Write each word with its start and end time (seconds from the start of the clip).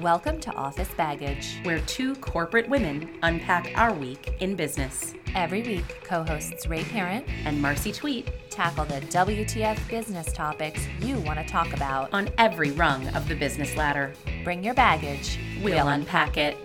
Welcome 0.00 0.38
to 0.40 0.52
Office 0.54 0.90
Baggage. 0.96 1.58
where 1.64 1.80
two 1.80 2.14
corporate 2.16 2.68
women 2.68 3.18
unpack 3.22 3.72
our 3.74 3.92
week 3.92 4.32
in 4.38 4.54
business. 4.54 5.14
Every 5.34 5.62
week, 5.62 6.04
co 6.04 6.22
hosts 6.22 6.68
Ray 6.68 6.84
Parent 6.84 7.26
And 7.44 7.60
Marcy 7.60 7.90
Tweet 7.90 8.30
tackle 8.48 8.84
the 8.84 9.00
WTF 9.00 9.88
business 9.88 10.32
topics 10.32 10.86
you 11.00 11.18
want 11.20 11.40
to 11.40 11.44
talk 11.44 11.72
about. 11.72 12.12
on 12.12 12.28
every 12.38 12.70
rung 12.70 13.08
of 13.08 13.26
the 13.26 13.34
business 13.34 13.74
ladder. 13.76 14.12
Bring 14.44 14.62
your 14.62 14.74
baggage. 14.74 15.38
We'll 15.62 15.88
unpack 15.88 16.36
it. 16.36 16.56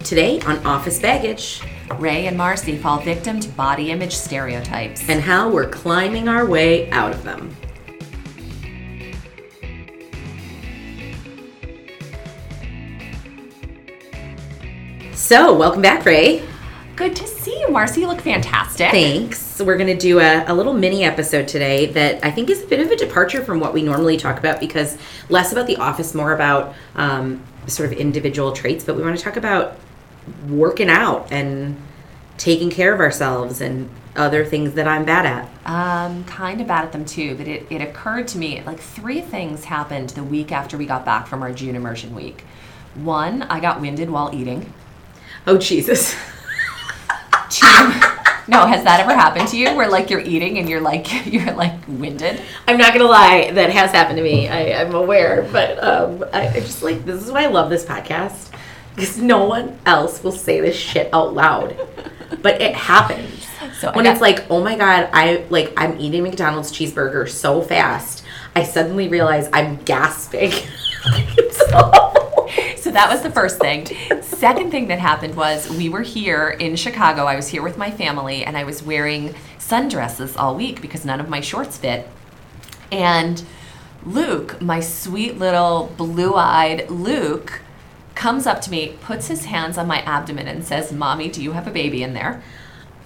Today 0.00 0.38
on 0.42 0.64
Office 0.64 1.00
Baggage 1.00 1.60
Ray 1.98 2.26
and 2.26 2.36
Marcy 2.36 2.76
fall 2.76 3.00
victim 3.00 3.40
to 3.40 3.48
body 3.50 3.90
image 3.90 4.14
stereotypes. 4.14 5.08
and 5.08 5.20
how 5.20 5.48
we're 5.48 5.68
climbing 5.68 6.28
our 6.28 6.46
way 6.46 6.88
out 6.90 7.10
of 7.12 7.24
them. 7.24 7.54
So, 15.24 15.54
welcome 15.54 15.80
back, 15.80 16.04
Ray. 16.04 16.46
Good 16.96 17.16
to 17.16 17.26
see 17.26 17.58
you, 17.58 17.70
Marcy. 17.70 18.02
You 18.02 18.08
look 18.08 18.20
fantastic. 18.20 18.90
Thanks. 18.90 19.58
We're 19.58 19.78
going 19.78 19.86
to 19.86 19.96
do 19.96 20.20
a, 20.20 20.44
a 20.46 20.52
little 20.52 20.74
mini 20.74 21.02
episode 21.02 21.48
today 21.48 21.86
that 21.92 22.22
I 22.22 22.30
think 22.30 22.50
is 22.50 22.62
a 22.62 22.66
bit 22.66 22.80
of 22.80 22.90
a 22.90 22.96
departure 22.96 23.42
from 23.42 23.58
what 23.58 23.72
we 23.72 23.82
normally 23.82 24.18
talk 24.18 24.38
about 24.38 24.60
because 24.60 24.98
less 25.30 25.50
about 25.50 25.66
the 25.66 25.78
office, 25.78 26.14
more 26.14 26.34
about 26.34 26.74
um, 26.94 27.42
sort 27.66 27.90
of 27.90 27.98
individual 27.98 28.52
traits. 28.52 28.84
But 28.84 28.96
we 28.96 29.02
want 29.02 29.16
to 29.16 29.24
talk 29.24 29.38
about 29.38 29.78
working 30.46 30.90
out 30.90 31.32
and 31.32 31.80
taking 32.36 32.68
care 32.68 32.92
of 32.92 33.00
ourselves 33.00 33.62
and 33.62 33.88
other 34.16 34.44
things 34.44 34.74
that 34.74 34.86
I'm 34.86 35.06
bad 35.06 35.24
at. 35.24 35.48
Um, 35.64 36.24
kind 36.24 36.60
of 36.60 36.66
bad 36.66 36.84
at 36.84 36.92
them 36.92 37.06
too, 37.06 37.34
but 37.34 37.48
it, 37.48 37.66
it 37.70 37.80
occurred 37.80 38.28
to 38.28 38.38
me 38.38 38.62
like 38.64 38.78
three 38.78 39.22
things 39.22 39.64
happened 39.64 40.10
the 40.10 40.22
week 40.22 40.52
after 40.52 40.76
we 40.76 40.84
got 40.84 41.06
back 41.06 41.26
from 41.26 41.42
our 41.42 41.50
June 41.50 41.76
immersion 41.76 42.14
week. 42.14 42.44
One, 42.94 43.44
I 43.44 43.58
got 43.58 43.80
winded 43.80 44.10
while 44.10 44.30
eating. 44.34 44.70
Oh, 45.46 45.58
Jesus. 45.58 46.14
No, 48.46 48.66
has 48.66 48.84
that 48.84 49.00
ever 49.00 49.14
happened 49.14 49.48
to 49.48 49.56
you 49.56 49.74
where 49.74 49.88
like 49.88 50.10
you're 50.10 50.20
eating 50.20 50.58
and 50.58 50.68
you're 50.68 50.80
like 50.80 51.26
you're 51.32 51.52
like 51.54 51.72
winded? 51.88 52.40
I'm 52.68 52.76
not 52.76 52.92
going 52.92 53.04
to 53.04 53.10
lie, 53.10 53.50
that 53.52 53.70
has 53.70 53.90
happened 53.92 54.18
to 54.18 54.22
me. 54.22 54.48
I, 54.48 54.82
I'm 54.82 54.94
aware, 54.94 55.48
but 55.50 55.82
um, 55.82 56.24
I, 56.32 56.48
I 56.48 56.60
just 56.60 56.82
like 56.82 57.04
this 57.06 57.22
is 57.22 57.32
why 57.32 57.44
I 57.44 57.46
love 57.46 57.70
this 57.70 57.84
podcast 57.86 58.50
because 58.94 59.16
no 59.18 59.44
one 59.46 59.78
else 59.86 60.22
will 60.22 60.32
say 60.32 60.60
this 60.60 60.76
shit 60.76 61.08
out 61.14 61.32
loud, 61.34 61.74
but 62.42 62.60
it 62.60 62.74
happens. 62.74 63.46
So 63.78 63.90
when 63.92 64.04
got- 64.04 64.12
it's 64.12 64.20
like, 64.20 64.44
oh 64.50 64.62
my 64.62 64.76
god, 64.76 65.08
I 65.12 65.46
like 65.48 65.72
I'm 65.78 65.98
eating 65.98 66.22
McDonald's 66.22 66.70
cheeseburger 66.70 67.26
so 67.28 67.62
fast, 67.62 68.24
I 68.54 68.62
suddenly 68.62 69.08
realize 69.08 69.48
I'm 69.52 69.76
gasping. 69.84 70.52
So 71.50 72.32
that 72.94 73.10
was 73.10 73.22
the 73.22 73.30
first 73.30 73.58
thing. 73.58 73.86
Second 74.22 74.70
thing 74.70 74.86
that 74.88 74.98
happened 74.98 75.34
was 75.34 75.68
we 75.68 75.88
were 75.88 76.02
here 76.02 76.48
in 76.48 76.76
Chicago. 76.76 77.24
I 77.24 77.36
was 77.36 77.48
here 77.48 77.62
with 77.62 77.76
my 77.76 77.90
family 77.90 78.44
and 78.44 78.56
I 78.56 78.64
was 78.64 78.82
wearing 78.82 79.34
sundresses 79.58 80.36
all 80.38 80.54
week 80.54 80.80
because 80.80 81.04
none 81.04 81.20
of 81.20 81.28
my 81.28 81.40
shorts 81.40 81.76
fit. 81.76 82.08
And 82.92 83.44
Luke, 84.06 84.60
my 84.62 84.80
sweet 84.80 85.38
little 85.38 85.92
blue 85.96 86.34
eyed 86.36 86.88
Luke, 86.88 87.60
comes 88.14 88.46
up 88.46 88.60
to 88.62 88.70
me, 88.70 88.96
puts 89.00 89.26
his 89.26 89.46
hands 89.46 89.76
on 89.76 89.88
my 89.88 90.00
abdomen, 90.02 90.46
and 90.46 90.64
says, 90.64 90.92
Mommy, 90.92 91.28
do 91.28 91.42
you 91.42 91.52
have 91.52 91.66
a 91.66 91.72
baby 91.72 92.02
in 92.02 92.14
there? 92.14 92.42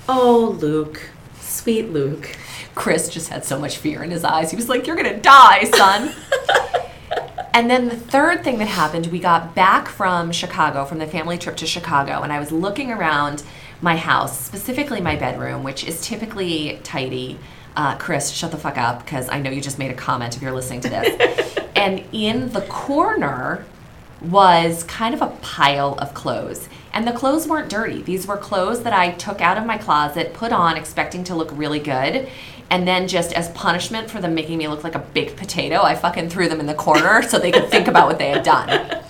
oh 0.08 0.56
Luke, 0.60 1.10
sweet 1.40 1.90
Luke. 1.90 2.36
Chris 2.74 3.08
just 3.08 3.28
had 3.28 3.44
so 3.44 3.58
much 3.58 3.76
fear 3.76 4.02
in 4.02 4.10
his 4.10 4.24
eyes. 4.24 4.50
He 4.50 4.56
was 4.56 4.68
like, 4.68 4.86
You're 4.86 4.96
going 4.96 5.14
to 5.14 5.20
die, 5.20 5.64
son. 5.64 6.14
and 7.58 7.68
then 7.68 7.88
the 7.88 7.96
third 7.96 8.44
thing 8.44 8.58
that 8.58 8.68
happened, 8.68 9.08
we 9.08 9.18
got 9.18 9.52
back 9.52 9.88
from 9.88 10.30
Chicago, 10.30 10.84
from 10.84 10.98
the 10.98 11.08
family 11.08 11.36
trip 11.36 11.56
to 11.56 11.66
Chicago, 11.66 12.22
and 12.22 12.32
I 12.32 12.38
was 12.38 12.52
looking 12.52 12.92
around 12.92 13.42
my 13.80 13.96
house, 13.96 14.38
specifically 14.38 15.00
my 15.00 15.16
bedroom, 15.16 15.64
which 15.64 15.82
is 15.82 16.00
typically 16.00 16.78
tidy. 16.84 17.36
Uh, 17.74 17.98
Chris, 17.98 18.30
shut 18.30 18.52
the 18.52 18.56
fuck 18.56 18.78
up 18.78 19.04
because 19.04 19.28
I 19.28 19.40
know 19.40 19.50
you 19.50 19.60
just 19.60 19.76
made 19.76 19.90
a 19.90 19.94
comment 19.94 20.36
if 20.36 20.42
you're 20.42 20.52
listening 20.52 20.82
to 20.82 20.88
this. 20.88 21.58
and 21.74 22.04
in 22.12 22.52
the 22.52 22.60
corner 22.60 23.64
was 24.20 24.84
kind 24.84 25.12
of 25.12 25.20
a 25.20 25.26
pile 25.42 25.94
of 25.98 26.14
clothes. 26.14 26.68
And 26.92 27.08
the 27.08 27.12
clothes 27.12 27.48
weren't 27.48 27.68
dirty. 27.68 28.02
These 28.02 28.28
were 28.28 28.36
clothes 28.36 28.84
that 28.84 28.92
I 28.92 29.10
took 29.12 29.40
out 29.40 29.58
of 29.58 29.66
my 29.66 29.78
closet, 29.78 30.32
put 30.32 30.52
on, 30.52 30.76
expecting 30.76 31.24
to 31.24 31.34
look 31.34 31.50
really 31.52 31.80
good. 31.80 32.28
And 32.70 32.86
then, 32.86 33.08
just 33.08 33.32
as 33.32 33.48
punishment 33.50 34.10
for 34.10 34.20
them 34.20 34.34
making 34.34 34.58
me 34.58 34.68
look 34.68 34.84
like 34.84 34.94
a 34.94 34.98
baked 34.98 35.36
potato, 35.36 35.82
I 35.82 35.94
fucking 35.94 36.28
threw 36.28 36.48
them 36.48 36.60
in 36.60 36.66
the 36.66 36.74
corner 36.74 37.22
so 37.22 37.38
they 37.38 37.50
could 37.50 37.70
think 37.70 37.88
about 37.88 38.06
what 38.06 38.18
they 38.18 38.28
had 38.28 38.42
done. 38.42 39.02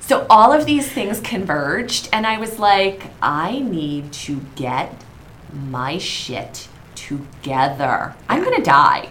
So, 0.00 0.26
all 0.28 0.52
of 0.52 0.66
these 0.66 0.90
things 0.90 1.20
converged, 1.20 2.08
and 2.12 2.26
I 2.26 2.38
was 2.38 2.58
like, 2.58 3.04
I 3.22 3.60
need 3.60 4.12
to 4.14 4.40
get 4.56 5.04
my 5.52 5.98
shit 5.98 6.68
together. 6.94 8.14
I'm 8.28 8.42
gonna 8.42 8.64
die. 8.64 9.08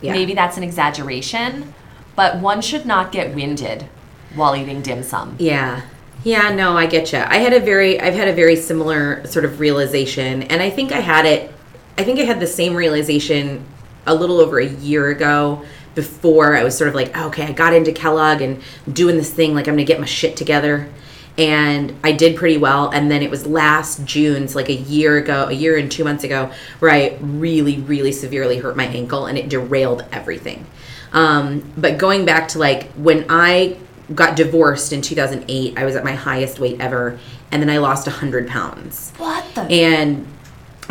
Yeah. 0.00 0.12
Maybe 0.12 0.34
that's 0.34 0.56
an 0.56 0.62
exaggeration, 0.62 1.74
but 2.16 2.38
one 2.38 2.60
should 2.60 2.86
not 2.86 3.12
get 3.12 3.34
winded 3.34 3.88
while 4.34 4.56
eating 4.56 4.82
dim 4.82 5.02
sum. 5.02 5.36
Yeah. 5.38 5.82
Yeah, 6.24 6.54
no, 6.54 6.76
I 6.76 6.86
get 6.86 7.12
you. 7.12 7.18
I 7.18 7.38
had 7.38 7.52
a 7.52 7.60
very 7.60 8.00
I've 8.00 8.14
had 8.14 8.28
a 8.28 8.32
very 8.32 8.56
similar 8.56 9.26
sort 9.26 9.44
of 9.44 9.60
realization 9.60 10.42
and 10.44 10.62
I 10.62 10.70
think 10.70 10.92
I 10.92 11.00
had 11.00 11.26
it 11.26 11.52
I 11.98 12.04
think 12.04 12.18
I 12.18 12.24
had 12.24 12.40
the 12.40 12.46
same 12.46 12.74
realization 12.74 13.64
a 14.06 14.14
little 14.14 14.40
over 14.40 14.58
a 14.58 14.66
year 14.66 15.08
ago 15.10 15.64
before 15.94 16.56
I 16.56 16.64
was 16.64 16.76
sort 16.76 16.88
of 16.88 16.94
like, 16.94 17.16
okay, 17.16 17.44
I 17.44 17.52
got 17.52 17.74
into 17.74 17.92
Kellogg 17.92 18.40
and 18.40 18.62
doing 18.90 19.16
this 19.16 19.30
thing 19.30 19.54
like 19.54 19.68
I'm 19.68 19.76
to 19.76 19.84
get 19.84 20.00
my 20.00 20.06
shit 20.06 20.36
together. 20.36 20.88
And 21.38 21.94
I 22.02 22.12
did 22.12 22.36
pretty 22.36 22.58
well. 22.58 22.90
And 22.90 23.10
then 23.10 23.22
it 23.22 23.30
was 23.30 23.46
last 23.46 24.04
June, 24.04 24.48
so 24.48 24.58
like 24.58 24.68
a 24.68 24.74
year 24.74 25.16
ago, 25.16 25.46
a 25.48 25.52
year 25.52 25.76
and 25.76 25.90
two 25.90 26.04
months 26.04 26.24
ago, 26.24 26.50
where 26.78 26.90
I 26.90 27.16
really, 27.20 27.78
really 27.80 28.12
severely 28.12 28.58
hurt 28.58 28.76
my 28.76 28.86
ankle 28.86 29.26
and 29.26 29.38
it 29.38 29.48
derailed 29.48 30.04
everything. 30.12 30.66
Um, 31.12 31.72
but 31.76 31.98
going 31.98 32.24
back 32.24 32.48
to 32.48 32.58
like 32.58 32.90
when 32.92 33.26
I 33.28 33.76
got 34.14 34.36
divorced 34.36 34.92
in 34.92 35.00
2008, 35.02 35.78
I 35.78 35.84
was 35.84 35.94
at 35.96 36.04
my 36.04 36.12
highest 36.14 36.58
weight 36.58 36.80
ever. 36.80 37.18
And 37.50 37.62
then 37.62 37.68
I 37.70 37.78
lost 37.78 38.06
100 38.06 38.48
pounds 38.48 39.12
What 39.18 39.44
the? 39.54 39.60
and 39.62 40.26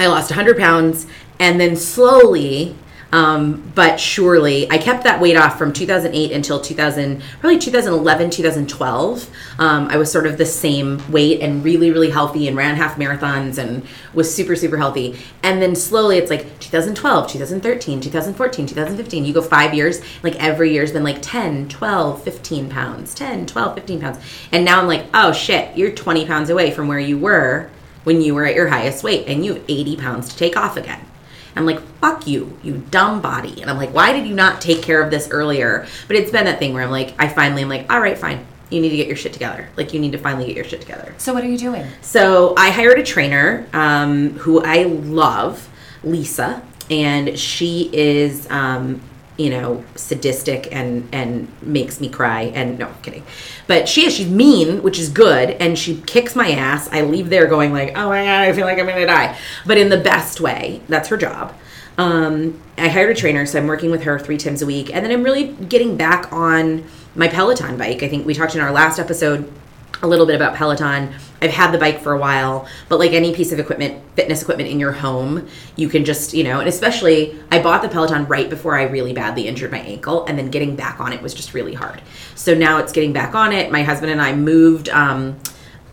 I 0.02 0.08
lost 0.08 0.32
100 0.32 0.58
pounds, 0.58 1.06
and 1.40 1.62
then 1.62 1.76
slowly, 1.76 2.76
um, 3.12 3.72
but 3.76 4.00
surely, 4.00 4.68
I 4.72 4.80
kept 4.80 5.04
that 5.04 5.22
weight 5.22 5.38
off 5.38 5.60
from 5.60 5.74
2008 5.74 6.32
until 6.32 6.60
2000, 6.60 7.22
probably 7.40 7.60
2011, 7.60 8.32
2012. 8.32 9.30
Um, 9.60 9.88
I 9.90 9.98
was 9.98 10.12
sort 10.12 10.26
of 10.26 10.40
the 10.40 10.46
same 10.46 11.00
weight 11.12 11.42
and 11.42 11.64
really, 11.64 11.92
really 11.92 12.10
healthy, 12.10 12.48
and 12.48 12.58
ran 12.58 12.78
half 12.78 12.96
marathons 12.96 13.60
and 13.60 13.86
was 14.16 14.34
super, 14.34 14.56
super 14.56 14.78
healthy. 14.78 15.20
And 15.44 15.62
then 15.62 15.76
slowly, 15.76 16.18
it's 16.18 16.32
like 16.32 16.60
2012, 16.60 17.32
2013, 17.32 18.02
2014, 18.02 18.66
2015. 18.66 19.26
You 19.26 19.34
go 19.34 19.44
five 19.44 19.76
years, 19.76 20.02
like 20.24 20.36
every 20.42 20.74
year's 20.74 20.94
been 20.94 21.04
like 21.04 21.22
10, 21.22 21.70
12, 21.70 22.24
15 22.24 22.70
pounds, 22.70 23.14
10, 23.14 23.46
12, 23.46 23.76
15 23.76 24.02
pounds. 24.02 24.18
And 24.52 24.66
now 24.66 24.82
I'm 24.82 24.88
like, 24.88 25.06
oh 25.14 25.32
shit, 25.32 25.78
you're 25.78 25.92
20 25.92 26.26
pounds 26.26 26.50
away 26.50 26.72
from 26.72 26.88
where 26.88 27.00
you 27.00 27.20
were 27.20 27.70
when 28.04 28.22
you 28.22 28.34
were 28.36 28.46
at 28.46 28.56
your 28.56 28.68
highest 28.68 29.04
weight 29.04 29.28
and 29.28 29.46
you 29.46 29.54
have 29.54 29.64
80 29.68 29.98
pounds 29.98 30.30
to 30.30 30.38
take 30.38 30.58
off 30.58 30.78
again. 30.78 31.06
I'm 31.56 31.66
like, 31.66 31.82
fuck 32.00 32.28
you, 32.28 32.58
you 32.64 32.84
dumb 32.92 33.22
body. 33.22 33.62
And 33.62 33.70
I'm 33.70 33.78
like, 33.78 33.94
why 33.94 34.14
did 34.14 34.26
you 34.26 34.34
not 34.34 34.62
take 34.62 34.82
care 34.82 35.02
of 35.02 35.12
this 35.12 35.30
earlier? 35.32 35.86
But 36.08 36.16
it's 36.16 36.32
been 36.32 36.46
that 36.46 36.60
thing 36.60 36.74
where 36.74 36.84
I'm 36.84 36.92
like, 36.92 37.14
I 37.20 37.28
finally 37.28 37.62
am 37.62 37.70
like, 37.70 37.92
all 37.92 38.00
right, 38.00 38.18
fine. 38.18 38.46
You 38.70 38.80
need 38.80 38.92
to 38.92 38.96
get 38.96 39.08
your 39.08 39.18
shit 39.18 39.34
together. 39.34 39.68
Like, 39.76 39.94
you 39.94 40.00
need 40.00 40.14
to 40.14 40.18
finally 40.18 40.46
get 40.46 40.56
your 40.56 40.64
shit 40.64 40.80
together. 40.80 41.14
so 41.18 41.34
what 41.34 41.44
are 41.44 41.50
you 41.50 41.58
doing? 41.58 41.86
So 42.02 42.54
I 42.58 42.70
hired 42.70 43.00
a 43.00 43.04
trainer 43.04 43.68
um, 43.74 44.32
who 44.32 44.64
I 44.64 44.84
love, 44.84 45.68
Lisa, 46.04 46.64
and 46.90 47.38
she 47.38 47.90
is, 47.92 48.50
um, 48.50 49.02
you 49.42 49.50
know, 49.50 49.84
sadistic 49.96 50.72
and 50.72 51.08
and 51.12 51.48
makes 51.62 52.00
me 52.00 52.10
cry. 52.10 52.44
And 52.44 52.78
no, 52.80 52.88
I'm 52.88 53.02
kidding, 53.02 53.24
but 53.68 53.90
she 53.90 54.06
is. 54.06 54.14
She's 54.14 54.30
mean, 54.30 54.84
which 54.84 55.00
is 55.00 55.10
good, 55.10 55.52
and 55.52 55.78
she 55.78 56.02
kicks 56.02 56.36
my 56.36 56.52
ass. 56.52 56.90
I 56.92 57.02
leave 57.02 57.30
there 57.30 57.48
going 57.48 57.74
like, 57.74 57.98
oh 57.98 58.10
my 58.10 58.24
god, 58.24 58.42
I 58.42 58.54
feel 58.54 58.66
like 58.66 58.78
I'm 58.78 58.86
gonna 58.86 59.06
die, 59.06 59.38
but 59.66 59.78
in 59.78 59.90
the 59.90 59.98
best 59.98 60.40
way. 60.40 60.82
That's 60.88 61.10
her 61.10 61.18
job. 61.18 61.54
Um, 61.98 62.62
I 62.78 62.88
hired 62.88 63.16
a 63.16 63.20
trainer, 63.20 63.46
so 63.46 63.60
I'm 63.60 63.68
working 63.68 63.92
with 63.92 64.04
her 64.04 64.20
three 64.20 64.38
times 64.38 64.62
a 64.62 64.66
week, 64.66 64.94
and 64.94 65.06
then 65.06 65.12
I'm 65.12 65.24
really 65.24 65.48
getting 65.54 65.98
back 65.98 66.32
on 66.32 66.86
my 67.16 67.28
Peloton 67.28 67.78
bike. 67.78 68.04
I 68.04 68.08
think 68.08 68.26
we 68.26 68.34
talked 68.34 68.56
in 68.56 68.62
our 68.62 68.72
last 68.72 69.00
episode 69.00 69.52
a 70.02 70.08
little 70.08 70.26
bit 70.26 70.36
about 70.36 70.56
Peloton. 70.56 71.14
I've 71.42 71.52
had 71.52 71.72
the 71.72 71.78
bike 71.78 72.00
for 72.00 72.14
a 72.14 72.18
while, 72.18 72.68
but 72.88 73.00
like 73.00 73.12
any 73.14 73.34
piece 73.34 73.52
of 73.52 73.60
equipment, 73.60 74.02
fitness 74.16 74.42
equipment 74.42 74.70
in 74.70 74.80
your 74.80 74.92
home, 74.92 75.48
you 75.76 75.90
can 75.90 76.06
just, 76.06 76.34
you 76.34 76.44
know, 76.44 76.60
and 76.60 76.70
especially 76.70 77.40
I 77.52 77.62
bought 77.62 77.82
the 77.82 77.90
Peloton 77.90 78.28
right 78.28 78.50
before 78.50 78.78
I 78.78 78.84
really 78.84 79.14
badly 79.14 79.48
injured 79.48 79.72
my 79.72 79.80
ankle, 79.80 80.26
and 80.26 80.38
then 80.38 80.52
getting 80.52 80.76
back 80.76 81.00
on 81.00 81.14
it 81.14 81.22
was 81.22 81.34
just 81.34 81.54
really 81.54 81.74
hard. 81.74 82.02
So 82.36 82.54
now 82.54 82.78
it's 82.78 82.92
getting 82.92 83.14
back 83.14 83.34
on 83.34 83.54
it. 83.54 83.72
My 83.72 83.84
husband 83.84 84.12
and 84.12 84.22
I 84.22 84.36
moved 84.36 84.90
um, 84.90 85.40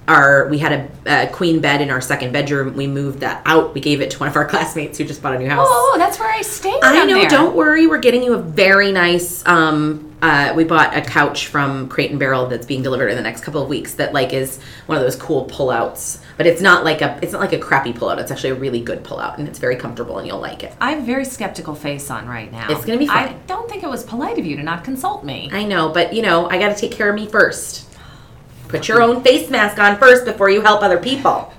our 0.08 0.48
we 0.48 0.58
had 0.58 0.72
a, 1.06 1.24
a 1.24 1.26
queen 1.28 1.60
bed 1.60 1.80
in 1.80 1.90
our 1.90 2.00
second 2.00 2.32
bedroom. 2.32 2.74
We 2.74 2.86
moved 2.86 3.20
that 3.20 3.42
out. 3.44 3.74
We 3.74 3.80
gave 3.80 4.00
it 4.00 4.10
to 4.12 4.18
one 4.18 4.28
of 4.28 4.36
our 4.36 4.44
classmates 4.48 4.98
who 4.98 5.04
just 5.04 5.22
bought 5.22 5.34
a 5.34 5.38
new 5.38 5.48
house. 5.48 5.66
Oh, 5.68 5.96
that's 5.98 6.18
where 6.18 6.30
I 6.30 6.42
stayed. 6.42 6.82
I 6.82 7.04
know. 7.04 7.20
there. 7.20 7.28
Don't 7.28 7.54
worry. 7.54 7.86
We're 7.86 7.98
getting 7.98 8.22
you 8.22 8.34
a 8.34 8.42
very 8.42 8.90
nice. 8.90 9.46
Um, 9.46 10.06
uh, 10.20 10.52
we 10.56 10.64
bought 10.64 10.96
a 10.96 11.00
couch 11.00 11.46
from 11.46 11.88
Crate 11.88 12.10
and 12.10 12.18
Barrel 12.18 12.46
that's 12.46 12.66
being 12.66 12.82
delivered 12.82 13.08
in 13.08 13.16
the 13.16 13.22
next 13.22 13.42
couple 13.42 13.62
of 13.62 13.68
weeks. 13.68 13.94
That 13.94 14.12
like 14.12 14.32
is 14.32 14.58
one 14.86 14.98
of 14.98 15.04
those 15.04 15.14
cool 15.14 15.46
pullouts, 15.46 16.20
but 16.36 16.46
it's 16.46 16.60
not 16.60 16.84
like 16.84 17.02
a 17.02 17.18
it's 17.22 17.32
not 17.32 17.40
like 17.40 17.52
a 17.52 17.58
crappy 17.58 17.92
pullout. 17.92 18.18
It's 18.18 18.32
actually 18.32 18.50
a 18.50 18.54
really 18.56 18.80
good 18.80 19.04
pullout, 19.04 19.38
and 19.38 19.46
it's 19.46 19.58
very 19.58 19.76
comfortable, 19.76 20.18
and 20.18 20.26
you'll 20.26 20.40
like 20.40 20.64
it. 20.64 20.74
I 20.80 20.90
have 20.90 21.00
a 21.00 21.06
very 21.06 21.24
skeptical 21.24 21.74
face 21.74 22.10
on 22.10 22.26
right 22.26 22.50
now. 22.50 22.66
It's 22.70 22.84
gonna 22.84 22.98
be 22.98 23.08
I 23.08 23.34
don't 23.46 23.68
think 23.68 23.84
it 23.84 23.88
was 23.88 24.02
polite 24.02 24.38
of 24.38 24.46
you 24.46 24.56
to 24.56 24.62
not 24.62 24.82
consult 24.82 25.24
me. 25.24 25.50
I 25.52 25.64
know, 25.64 25.90
but 25.90 26.12
you 26.12 26.22
know, 26.22 26.48
I 26.48 26.58
got 26.58 26.74
to 26.74 26.80
take 26.80 26.92
care 26.92 27.08
of 27.08 27.14
me 27.14 27.26
first. 27.26 27.87
Put 28.68 28.88
your 28.88 29.02
own 29.02 29.22
face 29.22 29.50
mask 29.50 29.78
on 29.78 29.98
first 29.98 30.24
before 30.24 30.50
you 30.50 30.60
help 30.60 30.82
other 30.82 30.98
people. 30.98 31.52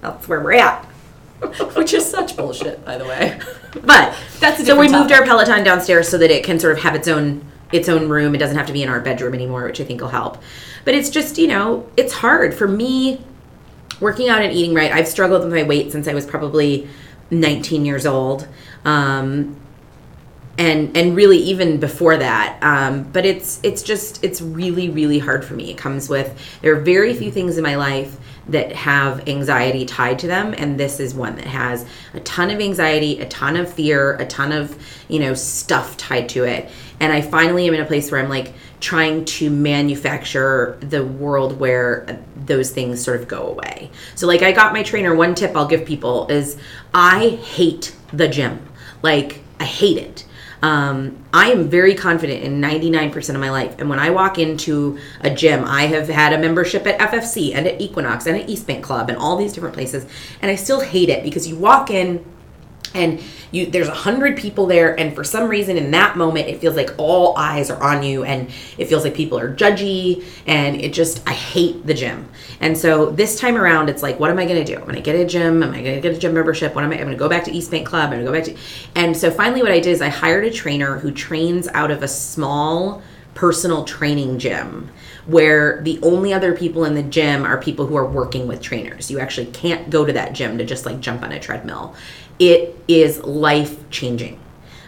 That's 0.00 0.26
where 0.28 0.40
we're 0.40 0.54
at. 0.54 0.84
Which 1.76 1.92
is 1.92 2.08
such 2.08 2.36
bullshit, 2.36 2.84
by 2.84 2.98
the 2.98 3.04
way. 3.04 3.38
But 3.84 4.16
That's 4.40 4.64
so 4.64 4.78
we 4.78 4.88
moved 4.88 5.10
topic. 5.10 5.18
our 5.18 5.24
Peloton 5.24 5.64
downstairs 5.64 6.08
so 6.08 6.18
that 6.18 6.30
it 6.30 6.44
can 6.44 6.58
sort 6.58 6.76
of 6.76 6.82
have 6.82 6.94
its 6.94 7.08
own 7.08 7.44
its 7.72 7.88
own 7.88 8.08
room. 8.08 8.34
It 8.34 8.38
doesn't 8.38 8.56
have 8.56 8.66
to 8.68 8.72
be 8.72 8.82
in 8.82 8.88
our 8.88 9.00
bedroom 9.00 9.34
anymore, 9.34 9.64
which 9.64 9.80
I 9.80 9.84
think 9.84 10.00
will 10.00 10.08
help. 10.08 10.38
But 10.84 10.94
it's 10.94 11.10
just 11.10 11.36
you 11.36 11.46
know 11.46 11.88
it's 11.96 12.12
hard 12.14 12.54
for 12.54 12.66
me 12.66 13.20
working 14.00 14.28
out 14.28 14.42
and 14.42 14.52
eating 14.52 14.74
right. 14.74 14.90
I've 14.92 15.08
struggled 15.08 15.44
with 15.44 15.52
my 15.52 15.62
weight 15.62 15.92
since 15.92 16.08
I 16.08 16.14
was 16.14 16.26
probably 16.26 16.88
19 17.30 17.84
years 17.84 18.06
old. 18.06 18.48
Um, 18.84 19.56
and 20.58 20.96
and 20.96 21.14
really 21.14 21.38
even 21.38 21.78
before 21.78 22.16
that 22.16 22.58
um, 22.62 23.02
but 23.12 23.26
it's 23.26 23.60
it's 23.62 23.82
just 23.82 24.22
it's 24.24 24.40
really 24.40 24.88
really 24.88 25.18
hard 25.18 25.44
for 25.44 25.54
me. 25.54 25.70
It 25.70 25.78
comes 25.78 26.08
with 26.08 26.38
there 26.62 26.74
are 26.74 26.80
very 26.80 27.14
few 27.14 27.30
things 27.30 27.56
in 27.56 27.62
my 27.62 27.76
life 27.76 28.16
that 28.48 28.72
have 28.72 29.28
anxiety 29.28 29.84
tied 29.84 30.18
to 30.20 30.26
them 30.26 30.54
and 30.56 30.78
this 30.78 31.00
is 31.00 31.14
one 31.14 31.36
that 31.36 31.46
has 31.46 31.84
a 32.14 32.20
ton 32.20 32.50
of 32.50 32.60
anxiety 32.60 33.18
a 33.20 33.26
ton 33.28 33.56
of 33.56 33.72
fear 33.72 34.14
a 34.16 34.26
ton 34.26 34.52
of 34.52 34.78
you 35.08 35.18
know 35.18 35.34
stuff 35.34 35.96
tied 35.96 36.28
to 36.30 36.44
it. 36.44 36.70
And 37.00 37.12
i 37.12 37.20
finally 37.20 37.66
am 37.66 37.74
in 37.74 37.80
a 37.80 37.86
place 37.86 38.10
where 38.10 38.22
i'm 38.22 38.30
like 38.30 38.52
trying 38.80 39.24
to 39.24 39.50
manufacture 39.50 40.78
the 40.80 41.04
world 41.04 41.58
where 41.58 42.22
those 42.44 42.70
things 42.70 43.02
sort 43.02 43.20
of 43.20 43.26
go 43.26 43.48
away. 43.48 43.90
So 44.14 44.26
like 44.26 44.42
i 44.42 44.52
got 44.52 44.72
my 44.72 44.82
trainer 44.82 45.14
one 45.14 45.34
tip 45.34 45.54
i'll 45.56 45.68
give 45.68 45.84
people 45.84 46.28
is 46.28 46.56
i 46.94 47.28
hate 47.28 47.94
the 48.12 48.28
gym. 48.28 48.66
Like 49.02 49.40
i 49.60 49.64
hate 49.64 49.98
it 49.98 50.25
um, 50.66 51.16
I 51.32 51.52
am 51.52 51.68
very 51.68 51.94
confident 51.94 52.42
in 52.42 52.60
99% 52.60 53.28
of 53.28 53.40
my 53.40 53.50
life. 53.50 53.76
And 53.78 53.88
when 53.88 54.00
I 54.00 54.10
walk 54.10 54.36
into 54.36 54.98
a 55.20 55.30
gym, 55.30 55.64
I 55.64 55.86
have 55.86 56.08
had 56.08 56.32
a 56.32 56.38
membership 56.38 56.84
at 56.88 56.98
FFC 56.98 57.54
and 57.54 57.68
at 57.68 57.80
Equinox 57.80 58.26
and 58.26 58.36
at 58.36 58.50
East 58.50 58.66
Bank 58.66 58.82
Club 58.82 59.08
and 59.08 59.16
all 59.16 59.36
these 59.36 59.52
different 59.52 59.76
places. 59.76 60.06
And 60.42 60.50
I 60.50 60.56
still 60.56 60.80
hate 60.80 61.08
it 61.08 61.22
because 61.22 61.46
you 61.46 61.54
walk 61.54 61.88
in 61.88 62.24
and 62.96 63.22
you 63.52 63.66
there's 63.66 63.88
a 63.88 63.94
hundred 63.94 64.36
people 64.36 64.66
there 64.66 64.98
and 64.98 65.14
for 65.14 65.22
some 65.22 65.48
reason 65.48 65.76
in 65.76 65.90
that 65.90 66.16
moment 66.16 66.48
it 66.48 66.60
feels 66.60 66.74
like 66.74 66.90
all 66.98 67.36
eyes 67.36 67.70
are 67.70 67.82
on 67.82 68.02
you 68.02 68.24
and 68.24 68.48
it 68.78 68.86
feels 68.86 69.04
like 69.04 69.14
people 69.14 69.38
are 69.38 69.54
judgy 69.54 70.24
and 70.46 70.80
it 70.80 70.92
just 70.92 71.22
i 71.28 71.32
hate 71.32 71.86
the 71.86 71.94
gym 71.94 72.28
and 72.60 72.76
so 72.76 73.10
this 73.10 73.38
time 73.38 73.56
around 73.56 73.88
it's 73.88 74.02
like 74.02 74.18
what 74.18 74.30
am 74.30 74.38
i 74.38 74.44
going 74.44 74.62
to 74.62 74.64
do 74.64 74.76
i'm 74.78 74.84
going 74.84 74.96
to 74.96 75.00
get 75.00 75.14
a 75.14 75.24
gym 75.24 75.62
am 75.62 75.72
i 75.72 75.82
going 75.82 75.94
to 75.94 76.00
get 76.00 76.14
a 76.14 76.18
gym 76.18 76.34
membership 76.34 76.74
what 76.74 76.82
am 76.82 76.90
i 76.90 76.94
i'm 76.94 77.00
going 77.00 77.12
to 77.12 77.16
go 77.16 77.28
back 77.28 77.44
to 77.44 77.52
east 77.52 77.70
bank 77.70 77.86
club 77.86 78.10
i'm 78.10 78.20
going 78.22 78.24
to 78.24 78.26
go 78.26 78.32
back 78.32 78.44
to 78.44 78.56
and 78.94 79.16
so 79.16 79.30
finally 79.30 79.62
what 79.62 79.72
i 79.72 79.80
did 79.80 79.90
is 79.90 80.02
i 80.02 80.08
hired 80.08 80.44
a 80.44 80.50
trainer 80.50 80.98
who 80.98 81.12
trains 81.12 81.68
out 81.68 81.90
of 81.90 82.02
a 82.02 82.08
small 82.08 83.02
personal 83.34 83.84
training 83.84 84.38
gym 84.38 84.90
where 85.26 85.82
the 85.82 85.98
only 86.02 86.32
other 86.32 86.56
people 86.56 86.84
in 86.84 86.94
the 86.94 87.02
gym 87.02 87.44
are 87.44 87.60
people 87.60 87.86
who 87.86 87.96
are 87.96 88.06
working 88.06 88.46
with 88.46 88.62
trainers. 88.62 89.10
You 89.10 89.20
actually 89.20 89.46
can't 89.46 89.90
go 89.90 90.04
to 90.04 90.12
that 90.12 90.32
gym 90.32 90.56
to 90.58 90.64
just 90.64 90.86
like 90.86 91.00
jump 91.00 91.22
on 91.22 91.32
a 91.32 91.40
treadmill. 91.40 91.94
It 92.38 92.76
is 92.88 93.22
life 93.22 93.88
changing. 93.90 94.40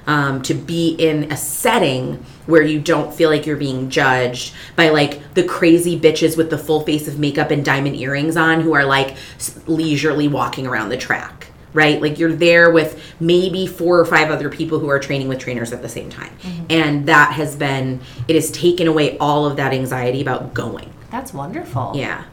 Um, 0.06 0.40
to 0.44 0.54
be 0.54 0.94
in 0.94 1.30
a 1.30 1.36
setting 1.36 2.24
where 2.46 2.62
you 2.62 2.80
don't 2.80 3.12
feel 3.12 3.28
like 3.28 3.44
you're 3.44 3.58
being 3.58 3.90
judged 3.90 4.54
by 4.74 4.88
like 4.88 5.34
the 5.34 5.44
crazy 5.44 6.00
bitches 6.00 6.34
with 6.34 6.48
the 6.48 6.56
full 6.56 6.80
face 6.80 7.06
of 7.06 7.18
makeup 7.18 7.50
and 7.50 7.62
diamond 7.62 7.94
earrings 7.96 8.34
on 8.34 8.62
who 8.62 8.72
are 8.72 8.86
like 8.86 9.18
leisurely 9.66 10.26
walking 10.26 10.66
around 10.66 10.88
the 10.88 10.96
track 10.96 11.48
right? 11.74 12.00
Like 12.00 12.18
you're 12.18 12.32
there 12.32 12.70
with 12.70 13.00
maybe 13.20 13.66
four 13.66 13.98
or 13.98 14.04
five 14.04 14.30
other 14.30 14.48
people 14.48 14.78
who 14.78 14.88
are 14.88 14.98
training 14.98 15.28
with 15.28 15.38
trainers 15.38 15.72
at 15.72 15.82
the 15.82 15.88
same 15.88 16.10
time. 16.10 16.34
And 16.70 17.06
that 17.06 17.32
has 17.34 17.56
been, 17.56 18.00
it 18.26 18.34
has 18.34 18.50
taken 18.50 18.86
away 18.86 19.18
all 19.18 19.46
of 19.46 19.56
that 19.56 19.72
anxiety 19.72 20.20
about 20.20 20.54
going. 20.54 20.92
That's 21.10 21.32
wonderful. 21.32 21.92
Yeah. 21.94 22.24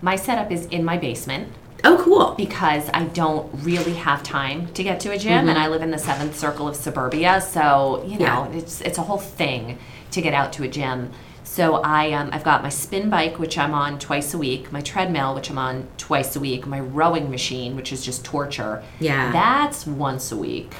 My 0.00 0.16
setup 0.16 0.50
is 0.52 0.66
in 0.66 0.84
my 0.84 0.96
basement 0.96 1.52
Oh, 1.84 2.00
cool. 2.04 2.34
because 2.36 2.88
I 2.92 3.04
don't 3.04 3.48
really 3.64 3.94
have 3.94 4.22
time 4.22 4.66
to 4.74 4.82
get 4.82 5.00
to 5.00 5.10
a 5.12 5.18
gym 5.18 5.32
Mm-hmm. 5.40 5.48
and 5.50 5.58
I 5.58 5.68
live 5.68 5.82
in 5.82 5.90
the 5.90 5.98
seventh 5.98 6.36
circle 6.38 6.66
of 6.68 6.74
suburbia. 6.76 7.40
So, 7.40 8.02
you 8.06 8.18
know, 8.18 8.48
Yeah. 8.50 8.58
it's 8.58 8.80
it's 8.80 8.98
a 8.98 9.02
whole 9.02 9.18
thing 9.18 9.78
to 10.10 10.20
get 10.20 10.34
out 10.34 10.52
to 10.54 10.64
a 10.64 10.68
gym. 10.68 11.10
So 11.44 11.76
I 11.76 12.12
um, 12.12 12.30
I've 12.32 12.44
got 12.44 12.62
my 12.62 12.68
spin 12.68 13.08
bike, 13.10 13.38
which 13.38 13.56
I'm 13.56 13.74
on 13.74 13.98
twice 13.98 14.34
a 14.34 14.38
week, 14.38 14.70
my 14.72 14.80
treadmill, 14.82 15.34
which 15.34 15.50
I'm 15.50 15.58
on 15.58 15.86
twice 15.96 16.34
a 16.36 16.40
week, 16.40 16.66
my 16.66 16.80
rowing 16.80 17.30
machine, 17.30 17.74
which 17.76 17.92
is 17.92 18.04
just 18.04 18.24
torture. 18.24 18.82
Yeah. 19.00 19.30
That's 19.32 19.86
once 19.86 20.30
a 20.32 20.36
week 20.36 20.74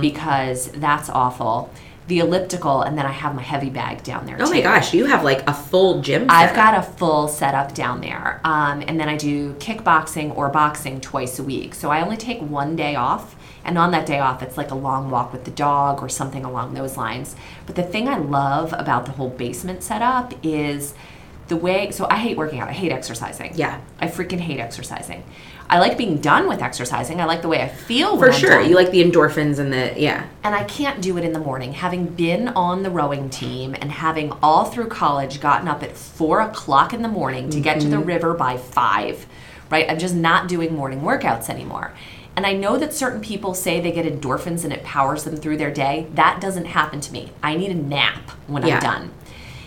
because 0.00 0.68
that's 0.72 1.08
awful. 1.10 1.70
The 2.06 2.18
elliptical, 2.18 2.82
and 2.82 2.98
then 2.98 3.06
I 3.06 3.12
have 3.12 3.34
my 3.34 3.42
heavy 3.42 3.70
bag 3.70 4.02
down 4.02 4.26
there 4.26 4.36
Oh 4.38 4.44
too. 4.44 4.50
my 4.52 4.60
gosh, 4.60 4.92
you 4.92 5.06
have 5.06 5.24
like 5.24 5.42
a 5.48 5.54
full 5.54 6.02
gym. 6.02 6.26
I've 6.28 6.50
setup. 6.50 6.56
got 6.56 6.78
a 6.78 6.82
full 6.82 7.28
setup 7.28 7.74
down 7.74 8.02
there. 8.02 8.40
Um, 8.44 8.82
and 8.86 9.00
then 9.00 9.08
I 9.08 9.16
do 9.16 9.54
kickboxing 9.54 10.36
or 10.36 10.50
boxing 10.50 11.00
twice 11.00 11.38
a 11.38 11.42
week. 11.42 11.74
So 11.74 11.90
I 11.90 12.02
only 12.02 12.18
take 12.18 12.40
one 12.40 12.76
day 12.76 12.94
off. 12.94 13.36
And 13.66 13.78
on 13.78 13.92
that 13.92 14.04
day 14.04 14.18
off, 14.18 14.42
it's 14.42 14.58
like 14.58 14.70
a 14.70 14.74
long 14.74 15.10
walk 15.10 15.32
with 15.32 15.44
the 15.46 15.50
dog 15.50 16.02
or 16.02 16.10
something 16.10 16.44
along 16.44 16.74
those 16.74 16.98
lines. 16.98 17.34
But 17.64 17.76
the 17.76 17.82
thing 17.82 18.06
I 18.06 18.18
love 18.18 18.74
about 18.74 19.06
the 19.06 19.12
whole 19.12 19.30
basement 19.30 19.82
setup 19.82 20.34
is 20.42 20.92
the 21.48 21.56
way. 21.56 21.90
So 21.90 22.06
I 22.10 22.16
hate 22.16 22.36
working 22.36 22.60
out, 22.60 22.68
I 22.68 22.72
hate 22.72 22.92
exercising. 22.92 23.52
Yeah. 23.54 23.80
I 23.98 24.08
freaking 24.08 24.40
hate 24.40 24.60
exercising. 24.60 25.24
I 25.74 25.80
like 25.80 25.98
being 25.98 26.18
done 26.18 26.46
with 26.46 26.62
exercising. 26.62 27.20
I 27.20 27.24
like 27.24 27.42
the 27.42 27.48
way 27.48 27.60
I 27.60 27.66
feel 27.66 28.16
For 28.16 28.30
I'm 28.30 28.32
sure. 28.32 28.50
done 28.50 28.68
You 28.68 28.76
like 28.76 28.92
the 28.92 29.02
endorphins 29.02 29.58
and 29.58 29.72
the, 29.72 29.92
yeah. 29.96 30.24
and 30.44 30.54
I 30.54 30.62
can't 30.62 31.02
do 31.02 31.18
it 31.18 31.24
in 31.24 31.32
the 31.32 31.40
morning. 31.40 31.72
Having 31.72 32.06
been 32.14 32.46
on 32.50 32.84
the 32.84 32.90
rowing 32.90 33.28
team 33.28 33.74
and 33.80 33.90
having 33.90 34.30
all 34.40 34.66
through 34.66 34.86
college 34.86 35.40
gotten 35.40 35.66
up 35.66 35.82
at 35.82 35.96
four 35.96 36.40
o'clock 36.42 36.92
in 36.94 37.02
the 37.02 37.08
morning 37.08 37.50
to 37.50 37.58
get 37.58 37.80
to 37.80 37.88
the 37.88 37.96
mm-hmm. 37.96 38.06
river 38.06 38.34
by 38.34 38.56
five, 38.56 39.26
right? 39.68 39.90
I'm 39.90 39.98
just 39.98 40.14
not 40.14 40.46
doing 40.46 40.76
morning 40.76 41.00
workouts 41.00 41.50
anymore. 41.50 41.92
And 42.36 42.46
I 42.46 42.52
know 42.52 42.78
that 42.78 42.94
certain 42.94 43.20
people 43.20 43.52
say 43.52 43.80
they 43.80 43.90
get 43.90 44.06
endorphins 44.06 44.62
and 44.62 44.72
it 44.72 44.84
powers 44.84 45.24
them 45.24 45.36
through 45.36 45.56
their 45.56 45.72
day. 45.72 46.06
That 46.14 46.40
doesn't 46.40 46.66
happen 46.66 47.00
to 47.00 47.12
me. 47.12 47.32
I 47.42 47.56
need 47.56 47.72
a 47.72 47.74
nap 47.74 48.30
when 48.46 48.64
Yeah. 48.64 48.76
I'm 48.76 48.80
done. 48.80 49.10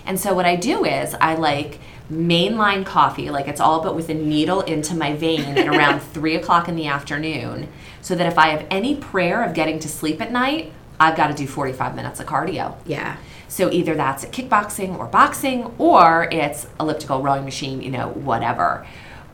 And 0.06 0.18
so 0.18 0.34
what 0.34 0.46
I 0.46 0.56
do 0.56 0.86
is 0.86 1.16
I 1.16 1.36
like 1.36 1.80
mainline 2.12 2.86
coffee, 2.86 3.30
like 3.30 3.48
it's 3.48 3.60
all 3.60 3.82
but 3.82 3.96
with 3.96 4.10
a 4.10 4.14
needle 4.14 4.62
into 4.62 4.96
my 4.96 5.14
vein 5.14 5.58
at 5.58 5.68
around 5.68 6.00
three 6.14 6.36
o'clock 6.36 6.68
in 6.68 6.76
the 6.76 6.88
afternoon, 6.88 7.68
so 8.02 8.16
that 8.16 8.28
if 8.28 8.38
I 8.38 8.48
have 8.48 8.66
any 8.70 8.96
prayer 8.96 9.44
of 9.44 9.54
getting 9.54 9.80
to 9.80 9.90
sleep 9.90 10.22
at 10.22 10.32
night, 10.32 10.72
I've 11.00 11.16
got 11.16 11.28
to 11.28 11.34
do 11.34 11.46
45 11.48 11.96
minutes 11.96 12.20
of 12.20 12.26
cardio. 12.26 12.76
Yeah. 12.86 13.18
So 13.48 13.72
either 13.72 13.96
that's 13.96 14.24
at 14.24 14.32
kickboxing 14.32 14.98
or 14.98 15.06
boxing, 15.06 15.74
or 15.78 16.28
it's 16.32 16.68
elliptical 16.80 17.22
rowing 17.22 17.46
machine, 17.46 17.82
you 17.82 17.92
know, 17.92 18.10
whatever. 18.10 18.86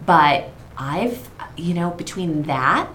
But 0.06 0.50
I've, 0.78 1.30
you 1.56 1.74
know, 1.74 1.92
between 1.92 2.44
that 2.44 2.90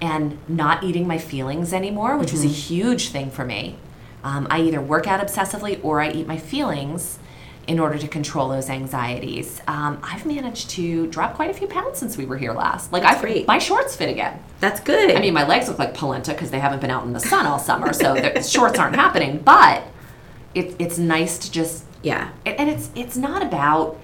and 0.00 0.36
not 0.48 0.82
eating 0.82 1.06
my 1.06 1.18
feelings 1.18 1.72
anymore, 1.72 2.18
which 2.18 2.32
was 2.32 2.44
a 2.44 2.48
huge 2.48 3.08
thing 3.08 3.30
for 3.30 3.44
me. 3.44 3.76
Um, 4.24 4.46
I 4.50 4.60
either 4.60 4.80
work 4.80 5.06
out 5.06 5.24
obsessively 5.24 5.82
or 5.82 6.00
I 6.00 6.10
eat 6.10 6.26
my 6.26 6.38
feelings 6.38 7.18
in 7.68 7.78
order 7.78 7.96
to 7.96 8.08
control 8.08 8.48
those 8.48 8.68
anxieties. 8.68 9.60
Um, 9.68 10.00
I've 10.02 10.26
managed 10.26 10.70
to 10.70 11.06
drop 11.06 11.34
quite 11.34 11.50
a 11.50 11.54
few 11.54 11.68
pounds 11.68 11.98
since 11.98 12.16
we 12.16 12.24
were 12.26 12.36
here 12.36 12.52
last. 12.52 12.92
Like 12.92 13.04
I, 13.04 13.44
my 13.46 13.58
shorts 13.58 13.94
fit 13.94 14.08
again. 14.08 14.42
That's 14.60 14.80
good. 14.80 15.12
I 15.16 15.20
mean, 15.20 15.32
my 15.32 15.46
legs 15.46 15.68
look 15.68 15.78
like 15.78 15.94
polenta 15.94 16.32
because 16.32 16.50
they 16.50 16.58
haven't 16.58 16.80
been 16.80 16.90
out 16.90 17.04
in 17.04 17.12
the 17.12 17.20
sun 17.20 17.46
all 17.46 17.58
summer, 17.60 17.92
so 17.92 18.14
the 18.14 18.42
shorts 18.56 18.78
aren't 18.78 18.96
happening. 18.96 19.38
But 19.38 19.84
it, 20.54 20.74
it's 20.78 20.98
nice 20.98 21.38
to 21.38 21.52
just 21.52 21.84
yeah. 22.02 22.30
and 22.44 22.58
and 22.58 22.68
it's 22.70 22.90
it's 22.96 23.16
not 23.16 23.42
about 23.42 23.98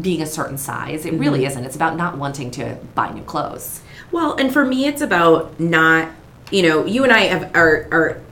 being 0.00 0.20
a 0.20 0.26
certain 0.26 0.58
size. 0.58 1.06
It 1.06 1.14
really 1.14 1.38
Mm-hmm. 1.40 1.46
isn't. 1.46 1.64
It's 1.64 1.76
about 1.76 1.96
not 1.96 2.18
wanting 2.18 2.50
to 2.52 2.76
buy 2.94 3.10
new 3.12 3.22
clothes. 3.22 3.80
Well, 4.12 4.36
and 4.36 4.52
for 4.52 4.64
me, 4.64 4.86
it's 4.86 5.00
about 5.00 5.58
not, 5.58 6.10
you 6.50 6.62
know, 6.62 6.84
you 6.84 7.04
and 7.04 7.12
I 7.12 7.20
have 7.20 7.54
are 7.56 7.88
are 7.90 8.22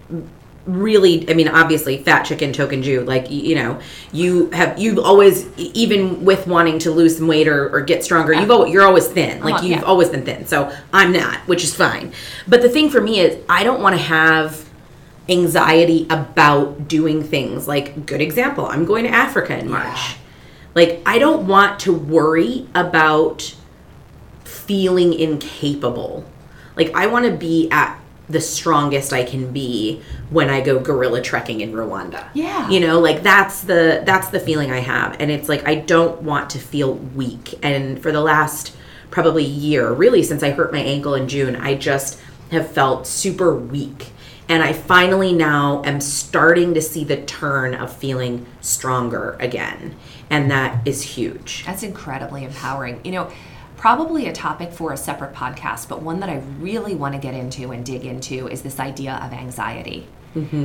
really 0.66 1.28
i 1.30 1.34
mean 1.34 1.46
obviously 1.48 1.98
fat 1.98 2.22
chicken 2.22 2.52
token 2.52 2.82
jew 2.82 3.02
like 3.02 3.30
you 3.30 3.54
know 3.54 3.78
you 4.12 4.48
have 4.50 4.78
you've 4.78 4.98
always 4.98 5.46
even 5.58 6.24
with 6.24 6.46
wanting 6.46 6.78
to 6.78 6.90
lose 6.90 7.18
some 7.18 7.26
weight 7.26 7.46
or, 7.46 7.68
or 7.68 7.82
get 7.82 8.02
stronger 8.02 8.32
you've 8.32 8.50
always, 8.50 8.72
you're 8.72 8.86
always 8.86 9.06
thin. 9.06 9.42
Like 9.42 9.54
Uh-huh, 9.56 9.66
you've 9.66 9.80
yeah. 9.80 9.84
always 9.84 10.08
been 10.08 10.24
thin. 10.24 10.46
So 10.46 10.74
i'm 10.92 11.12
not 11.12 11.36
which 11.46 11.62
is 11.64 11.74
fine. 11.74 12.12
But 12.48 12.62
the 12.62 12.68
thing 12.70 12.88
for 12.88 13.00
me 13.00 13.20
is 13.20 13.42
i 13.48 13.62
don't 13.62 13.82
want 13.82 13.94
to 13.96 14.02
have 14.02 14.68
anxiety 15.28 16.06
about 16.08 16.88
doing 16.88 17.22
things. 17.22 17.68
Like 17.68 18.06
good 18.06 18.20
example 18.22 18.64
i'm 18.66 18.84
going 18.86 19.04
to 19.04 19.10
africa 19.10 19.58
in 19.58 19.68
march. 19.68 20.16
Like, 20.74 21.02
I 21.06 21.18
don't 21.20 21.46
want 21.46 21.78
to 21.80 21.92
worry 21.92 22.66
about 22.74 23.54
feeling 24.44 25.12
incapable. 25.14 26.24
Like, 26.74 26.92
I 26.96 27.06
want 27.06 27.26
to 27.26 27.30
be 27.30 27.68
at 27.70 27.96
the 28.28 28.40
strongest 28.40 29.12
I 29.12 29.24
can 29.24 29.52
be 29.52 30.00
when 30.30 30.48
I 30.48 30.60
go 30.60 30.78
gorilla 30.78 31.20
trekking 31.20 31.60
in 31.60 31.72
Rwanda. 31.72 32.26
Yeah. 32.34 32.68
You 32.70 32.80
know, 32.80 33.00
like 33.00 33.22
that's 33.22 33.62
the 33.62 34.02
that's 34.06 34.28
the 34.28 34.40
feeling 34.40 34.70
I 34.70 34.78
have 34.78 35.16
and 35.20 35.30
it's 35.30 35.48
like 35.48 35.66
I 35.66 35.74
don't 35.74 36.22
want 36.22 36.50
to 36.50 36.58
feel 36.58 36.94
weak 36.94 37.58
and 37.62 38.02
for 38.02 38.12
the 38.12 38.20
last 38.20 38.74
probably 39.10 39.44
year, 39.44 39.92
really 39.92 40.22
since 40.22 40.42
I 40.42 40.50
hurt 40.50 40.72
my 40.72 40.80
ankle 40.80 41.14
in 41.14 41.28
June, 41.28 41.54
I 41.56 41.74
just 41.74 42.18
have 42.50 42.70
felt 42.70 43.06
super 43.06 43.54
weak. 43.54 44.10
And 44.48 44.62
I 44.62 44.74
finally 44.74 45.32
now 45.32 45.82
am 45.84 46.00
starting 46.00 46.74
to 46.74 46.82
see 46.82 47.04
the 47.04 47.16
turn 47.16 47.74
of 47.74 47.94
feeling 47.94 48.44
stronger 48.60 49.36
again. 49.40 49.94
And 50.28 50.50
that 50.50 50.86
is 50.86 51.02
huge. 51.02 51.64
That's 51.64 51.82
incredibly 51.82 52.44
empowering. 52.44 53.00
You 53.04 53.12
know, 53.12 53.32
probably 53.84 54.26
a 54.26 54.32
topic 54.32 54.72
for 54.72 54.94
a 54.94 54.96
separate 54.96 55.34
podcast, 55.34 55.90
but 55.90 56.00
one 56.00 56.20
that 56.20 56.30
I 56.30 56.36
really 56.58 56.94
want 56.94 57.12
to 57.12 57.20
get 57.20 57.34
into 57.34 57.70
and 57.70 57.84
dig 57.84 58.06
into 58.06 58.48
is 58.48 58.62
this 58.62 58.80
idea 58.80 59.20
of 59.22 59.34
anxiety. 59.34 60.06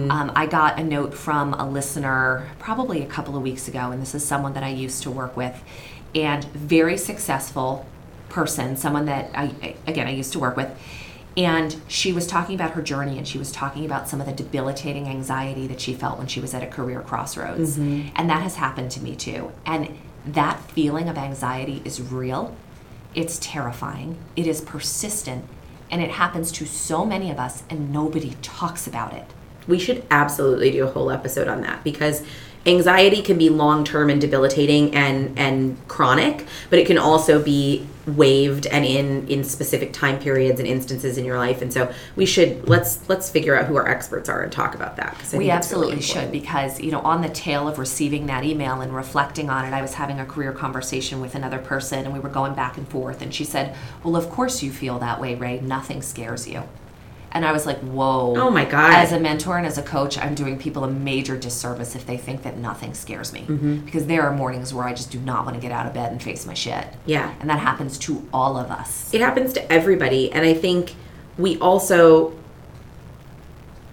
Um, 0.10 0.32
I 0.38 0.46
got 0.46 0.80
a 0.80 0.84
note 0.86 1.14
from 1.14 1.54
a 1.56 1.70
listener 1.70 2.48
probably 2.60 3.02
a 3.04 3.06
couple 3.06 3.36
of 3.36 3.44
weeks 3.44 3.68
ago, 3.68 3.92
and 3.92 4.02
this 4.02 4.16
is 4.16 4.24
someone 4.24 4.54
that 4.54 4.64
I 4.64 4.70
used 4.70 5.04
to 5.04 5.12
work 5.12 5.36
with, 5.36 5.62
and 6.16 6.46
very 6.46 6.96
successful 6.96 7.86
person, 8.30 8.78
someone 8.78 9.04
that 9.08 9.32
I, 9.36 9.76
again, 9.86 10.08
I 10.08 10.12
used 10.12 10.32
to 10.32 10.40
work 10.40 10.56
with. 10.56 10.72
And 11.36 11.76
she 11.90 12.14
was 12.14 12.26
talking 12.26 12.56
about 12.56 12.72
her 12.72 12.82
journey 12.82 13.18
and 13.18 13.28
she 13.28 13.38
was 13.38 13.52
talking 13.52 13.84
about 13.84 14.08
some 14.08 14.22
of 14.22 14.28
the 14.28 14.34
debilitating 14.34 15.10
anxiety 15.10 15.68
that 15.68 15.82
she 15.82 15.94
felt 15.94 16.18
when 16.18 16.28
she 16.28 16.40
was 16.40 16.54
at 16.54 16.64
a 16.64 16.68
career 16.68 17.02
crossroads. 17.02 17.76
And 18.16 18.30
that 18.30 18.44
has 18.44 18.56
happened 18.56 18.92
to 18.92 19.02
me 19.02 19.18
too. 19.18 19.52
And 19.66 19.98
that 20.26 20.62
feeling 20.72 21.10
of 21.10 21.18
anxiety 21.18 21.82
is 21.84 22.02
real, 22.02 22.56
it's 23.16 23.40
terrifying, 23.40 24.18
it 24.36 24.48
is 24.48 24.62
persistent, 24.62 25.46
and 25.92 26.02
it 26.02 26.12
happens 26.12 26.52
to 26.54 26.66
so 26.66 27.06
many 27.06 27.32
of 27.32 27.40
us, 27.40 27.64
and 27.70 27.92
nobody 27.92 28.36
talks 28.42 28.86
about 28.88 29.14
it. 29.14 29.26
We 29.68 29.80
should 29.80 30.06
absolutely 30.10 30.72
do 30.72 30.86
a 30.86 30.92
whole 30.92 31.12
episode 31.12 31.48
on 31.48 31.62
that 31.62 31.84
because 31.84 32.24
anxiety 32.66 33.22
can 33.22 33.38
be 33.38 33.50
long 33.50 33.84
term 33.84 34.10
and 34.10 34.20
debilitating 34.20 34.94
and 34.96 35.38
and 35.38 35.78
chronic, 35.88 36.46
but 36.70 36.80
it 36.80 36.88
can 36.88 36.98
also 36.98 37.42
be 37.42 37.88
waived 38.06 38.66
and 38.68 38.86
in 38.86 39.28
in 39.28 39.44
specific 39.44 39.94
time 39.94 40.20
periods 40.20 40.60
and 40.60 40.68
instances 40.68 41.18
in 41.18 41.26
your 41.26 41.38
life. 41.38 41.62
And 41.62 41.72
so 41.72 41.92
we 42.16 42.26
should 42.26 42.68
let's 42.68 43.08
let's 43.08 43.30
figure 43.30 43.56
out 43.56 43.66
who 43.66 43.76
our 43.76 43.88
experts 43.88 44.30
are 44.30 44.42
and 44.42 44.52
talk 44.52 44.76
about 44.76 44.96
that. 44.98 45.16
We 45.18 45.22
it's 45.22 45.34
really 45.34 45.52
absolutely 45.52 46.02
should 46.02 46.32
because, 46.32 46.80
you 46.80 46.92
know, 46.92 47.02
on 47.02 47.22
the 47.22 47.30
tail 47.30 47.68
of 47.68 47.80
receiving 47.80 48.26
that 48.28 48.44
email 48.44 48.82
and 48.82 48.94
reflecting 48.94 49.50
on 49.50 49.66
it, 49.66 49.74
I 49.74 49.82
was 49.82 49.94
having 49.94 50.20
a 50.20 50.26
career 50.26 50.52
conversation 50.52 51.22
with 51.22 51.36
another 51.36 51.60
person 51.60 52.06
and 52.06 52.14
we 52.14 52.20
were 52.20 52.30
going 52.30 52.56
back 52.56 52.78
and 52.78 52.88
forth. 52.88 53.22
And 53.22 53.34
she 53.34 53.44
said, 53.44 53.76
Well, 54.04 54.16
of 54.16 54.30
course 54.30 54.62
you 54.64 54.72
feel 54.72 55.00
that 55.00 55.22
way, 55.22 55.36
Ray. 55.36 55.60
Nothing 55.60 56.02
scares 56.02 56.48
you. 56.48 56.64
And 57.32 57.46
I 57.46 57.52
was 57.52 57.66
like, 57.66 57.78
Whoa. 57.80 58.36
Oh 58.38 58.50
my 58.50 58.66
God. 58.66 58.94
As 58.94 59.12
a 59.12 59.20
mentor 59.20 59.58
and 59.58 59.66
as 59.68 59.78
a 59.78 59.84
coach, 59.84 60.18
I'm 60.18 60.34
doing 60.36 60.58
people 60.58 60.84
a 60.84 60.90
major 60.90 61.38
disservice 61.38 61.96
if 61.96 62.06
they 62.06 62.18
think 62.18 62.44
that 62.44 62.58
nothing 62.58 62.94
scares 62.94 63.32
me. 63.34 63.42
Mm-hmm. 63.42 63.86
Because 63.86 64.08
there 64.08 64.24
are 64.24 64.36
mornings 64.36 64.74
where 64.74 64.86
I 64.86 64.94
just 64.94 65.12
do 65.12 65.20
not 65.20 65.46
want 65.46 65.56
to 65.56 65.62
get 65.62 65.72
out 65.72 65.86
of 65.86 65.94
bed 65.94 66.12
and 66.12 66.22
face 66.22 66.46
my 66.46 66.54
shit. 66.56 66.88
Yeah. 67.06 67.34
And 67.40 67.50
that 67.50 67.60
happens 67.60 67.98
to 68.00 68.28
all 68.34 68.58
of 68.58 68.72
us. 68.72 69.14
it 69.14 69.22
happens 69.22 69.54
to 69.54 69.72
everybody 69.72 70.32
and 70.32 70.46
i 70.46 70.54
think 70.54 70.96
we 71.38 71.58
also 71.60 72.34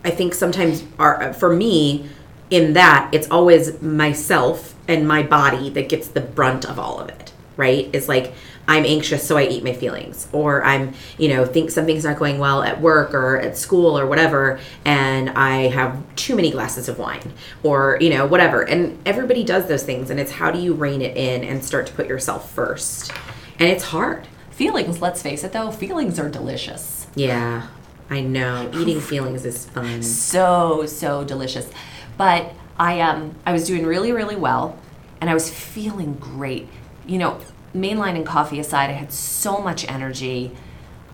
i 0.05 0.11
think 0.11 0.35
sometimes 0.35 0.85
are 0.99 1.33
for 1.35 1.55
me 1.55 2.09
in 2.51 2.73
that 2.75 3.09
it's 3.13 3.29
always 3.31 3.81
myself 3.83 4.75
and 4.89 5.07
my 5.07 5.23
body 5.23 5.71
that 5.71 5.89
gets 5.89 6.09
the 6.09 6.21
brunt 6.21 6.65
of 6.65 6.79
all 6.79 6.99
of 7.01 7.09
it 7.09 7.33
right 7.57 7.89
it's 7.93 8.09
like 8.09 8.33
i'm 8.69 8.85
anxious 8.85 9.27
so 9.27 9.37
i 9.37 9.45
eat 9.47 9.63
my 9.63 9.73
feelings 9.73 10.29
or 10.33 10.65
i'm 10.65 10.93
you 11.19 11.29
know 11.29 11.45
think 11.45 11.71
something's 11.71 12.05
not 12.05 12.19
going 12.19 12.39
well 12.39 12.63
at 12.63 12.81
work 12.81 13.15
or 13.15 13.39
at 13.39 13.57
school 13.57 13.99
or 13.99 14.07
whatever 14.07 14.59
and 14.85 15.31
i 15.31 15.69
have 15.69 16.03
too 16.17 16.35
many 16.35 16.51
glasses 16.51 16.89
of 16.89 16.99
wine 16.99 17.33
or 17.63 17.99
you 18.01 18.11
know 18.11 18.27
whatever 18.27 18.63
and 18.63 18.99
everybody 19.07 19.45
does 19.45 19.67
those 19.69 19.83
things 19.83 20.11
and 20.11 20.19
it's 20.19 20.33
how 20.33 20.51
do 20.51 20.59
you 20.59 20.75
rein 20.75 21.03
it 21.03 21.17
in 21.17 21.45
and 21.45 21.65
start 21.65 21.87
to 21.87 21.93
put 21.93 22.07
yourself 22.07 22.51
first 22.53 23.13
and 23.59 23.69
it's 23.69 23.85
hard 23.85 24.27
Feelings, 24.57 25.03
let's 25.03 25.21
face 25.21 25.45
it 25.45 25.53
though, 25.53 25.71
feelings 25.71 26.19
are 26.19 26.31
delicious. 26.31 27.07
Yeah, 27.15 27.67
I 28.09 28.23
know. 28.23 28.71
Eating 28.75 29.03
feelings 29.03 29.45
is 29.45 29.67
fun. 29.67 30.03
so 30.03 30.87
so 30.87 31.25
delicious 31.25 31.69
but 32.17 32.55
i 32.79 33.01
um 33.01 33.35
i 33.45 33.53
was 33.53 33.67
doing 33.67 33.85
really 33.85 34.13
really 34.13 34.37
well 34.37 34.79
and 35.21 35.29
i 35.29 35.35
was 35.35 35.51
feeling 35.53 36.15
great 36.15 36.69
you 37.07 37.19
know 37.19 37.39
mainline 37.77 38.17
and 38.17 38.27
coffee 38.27 38.59
aside 38.61 38.91
i 38.91 38.95
had 38.95 39.13
so 39.13 39.59
much 39.59 39.89
energy 39.91 40.51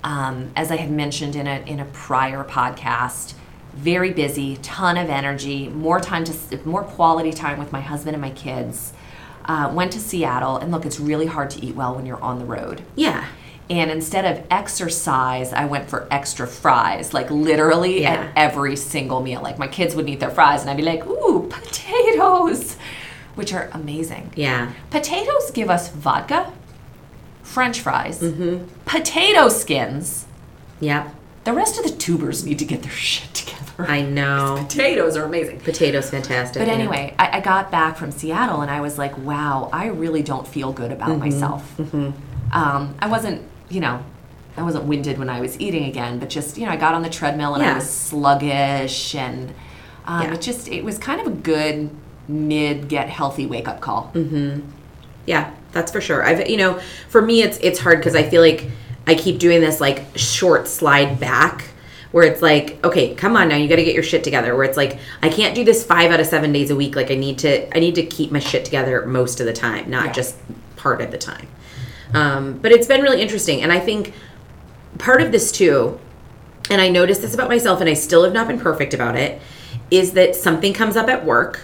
um, 0.04 0.50
as 0.56 0.70
i 0.70 0.76
had 0.76 0.90
mentioned 0.90 1.36
in 1.36 1.46
a 1.46 1.60
in 1.66 1.80
a 1.80 1.84
prior 1.86 2.42
podcast 2.44 3.34
very 3.74 4.12
busy 4.12 4.56
ton 4.58 4.96
of 4.96 5.08
energy 5.08 5.68
more 5.68 5.98
time 6.00 6.24
to 6.24 6.32
more 6.66 6.82
quality 6.82 7.32
time 7.32 7.58
with 7.58 7.72
my 7.72 7.80
husband 7.80 8.14
and 8.14 8.20
my 8.20 8.30
kids 8.30 8.92
uh, 9.46 9.70
went 9.74 9.90
to 9.92 9.98
seattle 9.98 10.56
and 10.58 10.70
look 10.70 10.84
it's 10.86 11.00
really 11.00 11.26
hard 11.26 11.50
to 11.50 11.64
eat 11.64 11.74
well 11.74 11.94
when 11.94 12.04
you're 12.06 12.20
on 12.22 12.38
the 12.38 12.44
road 12.44 12.82
Yeah. 12.96 13.24
and 13.70 13.90
instead 13.90 14.24
of 14.26 14.44
exercise, 14.50 15.52
I 15.54 15.64
went 15.64 15.88
for 15.88 16.06
extra 16.10 16.46
fries, 16.46 17.14
like 17.14 17.30
literally 17.30 18.02
Yeah. 18.02 18.14
at 18.14 18.32
every 18.36 18.76
single 18.76 19.20
meal. 19.22 19.40
Like 19.40 19.58
my 19.58 19.68
kids 19.68 19.94
would 19.96 20.08
eat 20.08 20.20
their 20.20 20.30
fries, 20.30 20.60
and 20.60 20.68
I'd 20.70 20.76
be 20.76 20.82
like, 20.82 21.06
ooh, 21.06 21.48
potatoes, 21.48 22.76
which 23.34 23.52
are 23.52 23.68
amazing. 23.72 24.32
Yeah. 24.36 24.72
Potatoes 24.90 25.50
give 25.52 25.70
us 25.70 25.88
vodka, 25.90 26.52
french 27.42 27.80
fries, 27.80 28.20
Mm-hmm. 28.20 28.64
potato 28.84 29.48
skins. 29.48 30.26
Yep. 30.80 31.14
The 31.44 31.52
rest 31.52 31.76
of 31.78 31.84
the 31.84 31.96
tubers 31.96 32.44
need 32.44 32.58
to 32.60 32.64
get 32.64 32.82
their 32.82 32.92
shit 33.10 33.32
together. 33.34 33.62
I 33.90 34.02
know. 34.02 34.56
Potatoes 34.68 35.16
are 35.16 35.24
amazing. 35.24 35.60
Potatoes 35.60 36.10
fantastic. 36.10 36.60
But 36.60 36.68
yeah. 36.68 36.74
anyway, 36.74 37.14
I, 37.18 37.38
I 37.38 37.40
got 37.40 37.70
back 37.70 37.96
from 37.96 38.10
Seattle 38.12 38.60
and 38.60 38.70
I 38.70 38.80
was 38.80 38.98
like, 38.98 39.16
wow, 39.18 39.68
I 39.72 39.86
really 39.86 40.22
don't 40.22 40.46
feel 40.46 40.72
good 40.72 40.92
about 40.92 41.08
Mm-hmm. 41.10 41.18
myself. 41.20 41.80
Um, 42.52 42.94
I 43.00 43.06
wasn't, 43.08 43.42
you 43.70 43.80
know, 43.80 44.04
I 44.56 44.62
wasn't 44.62 44.84
winded 44.84 45.18
when 45.18 45.30
I 45.30 45.40
was 45.40 45.58
eating 45.58 45.84
again, 45.86 46.18
but 46.18 46.28
just, 46.28 46.58
you 46.58 46.66
know, 46.66 46.72
I 46.72 46.76
got 46.76 46.94
on 46.94 47.02
the 47.02 47.08
treadmill 47.08 47.54
and 47.54 47.62
I 47.64 47.74
was 47.74 47.88
sluggish 47.88 49.14
and 49.14 49.54
um, 50.04 50.22
Yeah. 50.22 50.34
it 50.34 50.42
just, 50.42 50.68
it 50.68 50.84
was 50.84 50.98
kind 50.98 51.20
of 51.20 51.26
a 51.26 51.30
good 51.30 51.90
mid 52.28 52.88
get 52.88 53.08
healthy 53.08 53.46
wake 53.46 53.68
up 53.68 53.80
call. 53.80 54.10
Mm-hmm. 54.14 54.60
Yeah, 55.26 55.52
that's 55.72 55.92
for 55.92 56.00
sure. 56.00 56.24
I've 56.24 56.48
you 56.48 56.56
know, 56.56 56.80
for 57.08 57.22
me 57.22 57.42
it's 57.42 57.58
it's 57.58 57.78
hard 57.78 57.98
because 57.98 58.14
I 58.14 58.22
feel 58.28 58.42
like 58.42 58.68
I 59.06 59.14
keep 59.14 59.38
doing 59.38 59.60
this 59.60 59.80
like 59.80 60.04
short 60.16 60.68
slide 60.68 61.18
back 61.20 61.64
where 62.12 62.24
it's 62.24 62.42
like, 62.42 62.78
okay, 62.84 63.14
come 63.14 63.36
on 63.36 63.48
now, 63.48 63.56
you 63.56 63.68
got 63.68 63.76
to 63.76 63.84
get 63.84 63.94
your 63.94 64.02
shit 64.02 64.22
together. 64.22 64.54
Where 64.54 64.64
it's 64.64 64.76
like, 64.76 64.98
I 65.22 65.30
can't 65.30 65.54
do 65.54 65.64
this 65.64 65.82
five 65.82 66.10
out 66.10 66.20
of 66.20 66.26
seven 66.26 66.52
days 66.52 66.70
a 66.70 66.76
week. 66.76 66.94
Like 66.94 67.10
I 67.10 67.14
need 67.14 67.38
to, 67.38 67.74
I 67.74 67.80
need 67.80 67.94
to 67.94 68.04
keep 68.04 68.30
my 68.30 68.38
shit 68.38 68.66
together 68.66 69.06
most 69.06 69.40
of 69.40 69.46
the 69.46 69.52
time, 69.54 69.88
not 69.88 70.06
Yeah. 70.06 70.12
just 70.12 70.36
part 70.76 71.00
of 71.00 71.10
the 71.10 71.16
time. 71.16 71.48
Um, 72.12 72.58
but 72.58 72.70
it's 72.70 72.86
been 72.86 73.00
really 73.00 73.22
interesting, 73.22 73.62
and 73.62 73.72
I 73.72 73.80
think 73.80 74.12
part 74.98 75.22
of 75.22 75.32
this 75.32 75.50
too, 75.50 75.98
and 76.68 76.78
I 76.82 76.90
noticed 76.90 77.22
this 77.22 77.32
about 77.32 77.48
myself, 77.48 77.80
and 77.80 77.88
I 77.88 77.94
still 77.94 78.24
have 78.24 78.34
not 78.34 78.46
been 78.46 78.60
perfect 78.60 78.92
about 78.92 79.16
it, 79.16 79.40
is 79.90 80.12
that 80.12 80.36
something 80.36 80.74
comes 80.74 80.94
up 80.96 81.08
at 81.08 81.24
work 81.24 81.60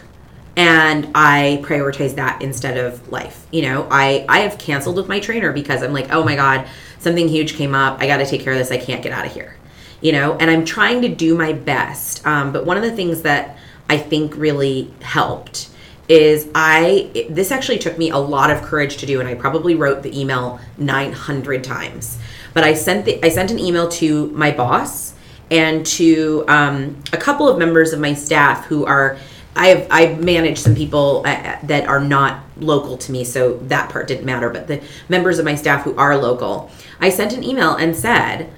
and 0.58 1.12
I 1.14 1.62
prioritize 1.62 2.16
that 2.16 2.42
instead 2.42 2.76
of 2.76 3.12
life. 3.12 3.46
You 3.52 3.62
know, 3.62 3.86
I 3.90 4.26
I 4.28 4.40
have 4.40 4.58
canceled 4.58 4.96
with 4.96 5.08
my 5.08 5.20
trainer 5.20 5.52
because 5.52 5.82
I'm 5.84 5.92
like, 5.92 6.12
oh 6.12 6.24
my 6.24 6.34
god, 6.34 6.66
something 6.98 7.28
huge 7.28 7.54
came 7.54 7.76
up. 7.76 8.02
I 8.02 8.08
got 8.08 8.18
to 8.18 8.26
take 8.26 8.42
care 8.42 8.52
of 8.52 8.58
this. 8.58 8.72
I 8.72 8.76
can't 8.76 9.00
get 9.00 9.12
out 9.12 9.24
of 9.24 9.32
here. 9.32 9.56
You 10.00 10.12
know, 10.12 10.36
and 10.36 10.50
I'm 10.50 10.64
trying 10.64 11.00
to 11.02 11.08
do 11.08 11.36
my 11.36 11.52
best. 11.52 12.26
Um, 12.26 12.52
but 12.52 12.66
one 12.66 12.76
of 12.76 12.82
the 12.82 12.90
things 12.90 13.22
that 13.22 13.56
I 13.88 13.98
think 13.98 14.36
really 14.36 14.92
helped 15.00 15.70
is 16.08 16.48
I 16.56 17.26
this 17.30 17.52
actually 17.52 17.78
took 17.78 17.96
me 17.96 18.10
a 18.10 18.18
lot 18.18 18.50
of 18.50 18.60
courage 18.62 18.96
to 18.96 19.06
do, 19.06 19.20
and 19.20 19.28
I 19.28 19.36
probably 19.36 19.76
wrote 19.76 20.02
the 20.02 20.20
email 20.20 20.58
900 20.76 21.62
times. 21.62 22.18
But 22.52 22.64
I 22.64 22.74
sent 22.74 23.04
the 23.04 23.24
I 23.24 23.28
sent 23.28 23.52
an 23.52 23.60
email 23.60 23.88
to 23.90 24.26
my 24.30 24.50
boss 24.50 25.14
and 25.52 25.86
to 25.86 26.44
um, 26.48 27.00
a 27.12 27.16
couple 27.16 27.48
of 27.48 27.58
members 27.58 27.92
of 27.92 28.00
my 28.00 28.12
staff 28.12 28.66
who 28.66 28.84
are 28.84 29.18
I 29.56 29.68
have 29.68 29.86
I 29.90 30.14
manage 30.14 30.58
some 30.58 30.74
people 30.74 31.22
uh, 31.26 31.58
that 31.64 31.86
are 31.88 32.00
not 32.00 32.42
local 32.58 32.96
to 32.98 33.12
me, 33.12 33.24
so 33.24 33.56
that 33.64 33.90
part 33.90 34.06
didn't 34.06 34.24
matter. 34.24 34.50
But 34.50 34.68
the 34.68 34.82
members 35.08 35.38
of 35.38 35.44
my 35.44 35.54
staff 35.54 35.82
who 35.82 35.96
are 35.96 36.16
local, 36.16 36.70
I 37.00 37.10
sent 37.10 37.32
an 37.32 37.42
email 37.42 37.74
and 37.74 37.96
said, 37.96 38.52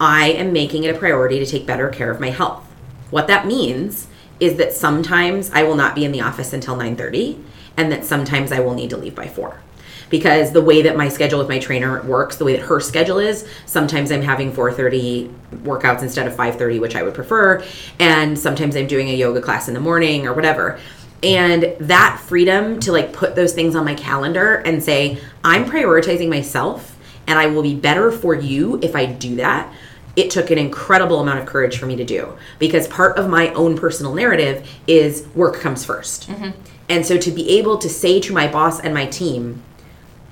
I 0.00 0.28
am 0.28 0.52
making 0.52 0.84
it 0.84 0.94
a 0.94 0.98
priority 0.98 1.38
to 1.38 1.46
take 1.46 1.66
better 1.66 1.88
care 1.88 2.10
of 2.10 2.20
my 2.20 2.30
health. 2.30 2.64
What 3.10 3.26
that 3.28 3.46
means 3.46 4.08
is 4.40 4.56
that 4.56 4.72
sometimes 4.72 5.50
I 5.50 5.62
will 5.62 5.76
not 5.76 5.94
be 5.94 6.04
in 6.04 6.12
the 6.12 6.20
office 6.20 6.52
until 6.52 6.76
9:30 6.76 7.42
and 7.76 7.92
that 7.92 8.04
sometimes 8.04 8.52
I 8.52 8.60
will 8.60 8.74
need 8.74 8.90
to 8.90 8.96
leave 8.96 9.14
by 9.14 9.28
4 9.28 9.60
because 10.10 10.52
the 10.52 10.62
way 10.62 10.82
that 10.82 10.96
my 10.96 11.08
schedule 11.08 11.38
with 11.38 11.48
my 11.48 11.58
trainer 11.58 12.02
works 12.02 12.36
the 12.36 12.44
way 12.44 12.52
that 12.56 12.62
her 12.62 12.80
schedule 12.80 13.18
is 13.18 13.48
sometimes 13.66 14.10
i'm 14.12 14.22
having 14.22 14.52
4.30 14.52 15.32
workouts 15.62 16.02
instead 16.02 16.26
of 16.26 16.34
5.30 16.34 16.80
which 16.80 16.96
i 16.96 17.02
would 17.02 17.14
prefer 17.14 17.64
and 17.98 18.38
sometimes 18.38 18.76
i'm 18.76 18.86
doing 18.86 19.08
a 19.08 19.14
yoga 19.14 19.40
class 19.40 19.68
in 19.68 19.74
the 19.74 19.80
morning 19.80 20.26
or 20.26 20.34
whatever. 20.34 20.78
And 21.22 21.74
that 21.80 22.20
freedom 22.20 22.78
to 22.80 22.92
like 22.92 23.12
put 23.12 23.34
those 23.34 23.54
things 23.54 23.74
on 23.74 23.84
my 23.84 23.94
calendar 23.94 24.56
and 24.56 24.82
say, 24.82 25.18
I'm 25.42 25.64
prioritizing 25.64 26.28
myself 26.28 26.96
and 27.26 27.38
I 27.38 27.46
will 27.46 27.62
be 27.62 27.74
better 27.74 28.12
for 28.12 28.34
you 28.34 28.78
if 28.82 28.94
I 28.94 29.06
do 29.06 29.36
that. 29.36 29.72
It 30.14 30.30
took 30.30 30.50
an 30.50 30.58
incredible 30.58 31.20
amount 31.20 31.40
of 31.40 31.46
courage 31.46 31.78
for 31.78 31.86
me 31.86 31.96
to 31.96 32.04
do. 32.04 32.36
Because 32.58 32.86
part 32.88 33.18
of 33.18 33.28
my 33.28 33.52
own 33.54 33.76
personal 33.76 34.14
narrative 34.14 34.68
is 34.86 35.26
work 35.34 35.56
comes 35.56 35.84
1st 35.86 36.26
mm-hmm. 36.26 36.50
And 36.88 37.04
so 37.04 37.18
to 37.18 37.30
be 37.32 37.58
able 37.58 37.78
to 37.78 37.88
say 37.88 38.20
to 38.20 38.32
my 38.32 38.46
boss 38.46 38.78
and 38.78 38.94
my 38.94 39.06
team, 39.06 39.62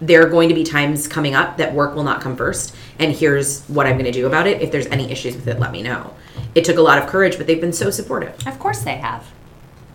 there 0.01 0.25
are 0.27 0.29
going 0.29 0.49
to 0.49 0.55
be 0.55 0.65
times 0.65 1.07
coming 1.07 1.35
up 1.35 1.57
that 1.57 1.73
work 1.75 1.95
will 1.95 2.05
not 2.05 2.21
come 2.21 2.37
first 2.37 2.75
and 2.99 3.13
here's 3.13 3.63
what 3.67 3.87
i'm 3.87 3.95
going 3.95 4.05
to 4.05 4.13
do 4.13 4.27
about 4.27 4.47
it 4.47 4.61
if 4.61 4.71
there's 4.73 4.87
any 4.87 5.11
issues 5.11 5.35
with 5.37 5.47
it 5.47 5.59
let 5.59 5.71
me 5.73 5.83
know 5.83 6.15
it 6.55 6.65
took 6.65 6.77
a 6.77 6.83
lot 6.83 6.99
of 6.99 7.09
courage 7.09 7.37
but 7.39 7.47
they've 7.47 7.61
been 7.61 7.73
so 7.73 7.91
supportive 7.91 8.35
Of 8.47 8.59
course 8.59 8.81
they 8.83 8.97
have. 8.97 9.25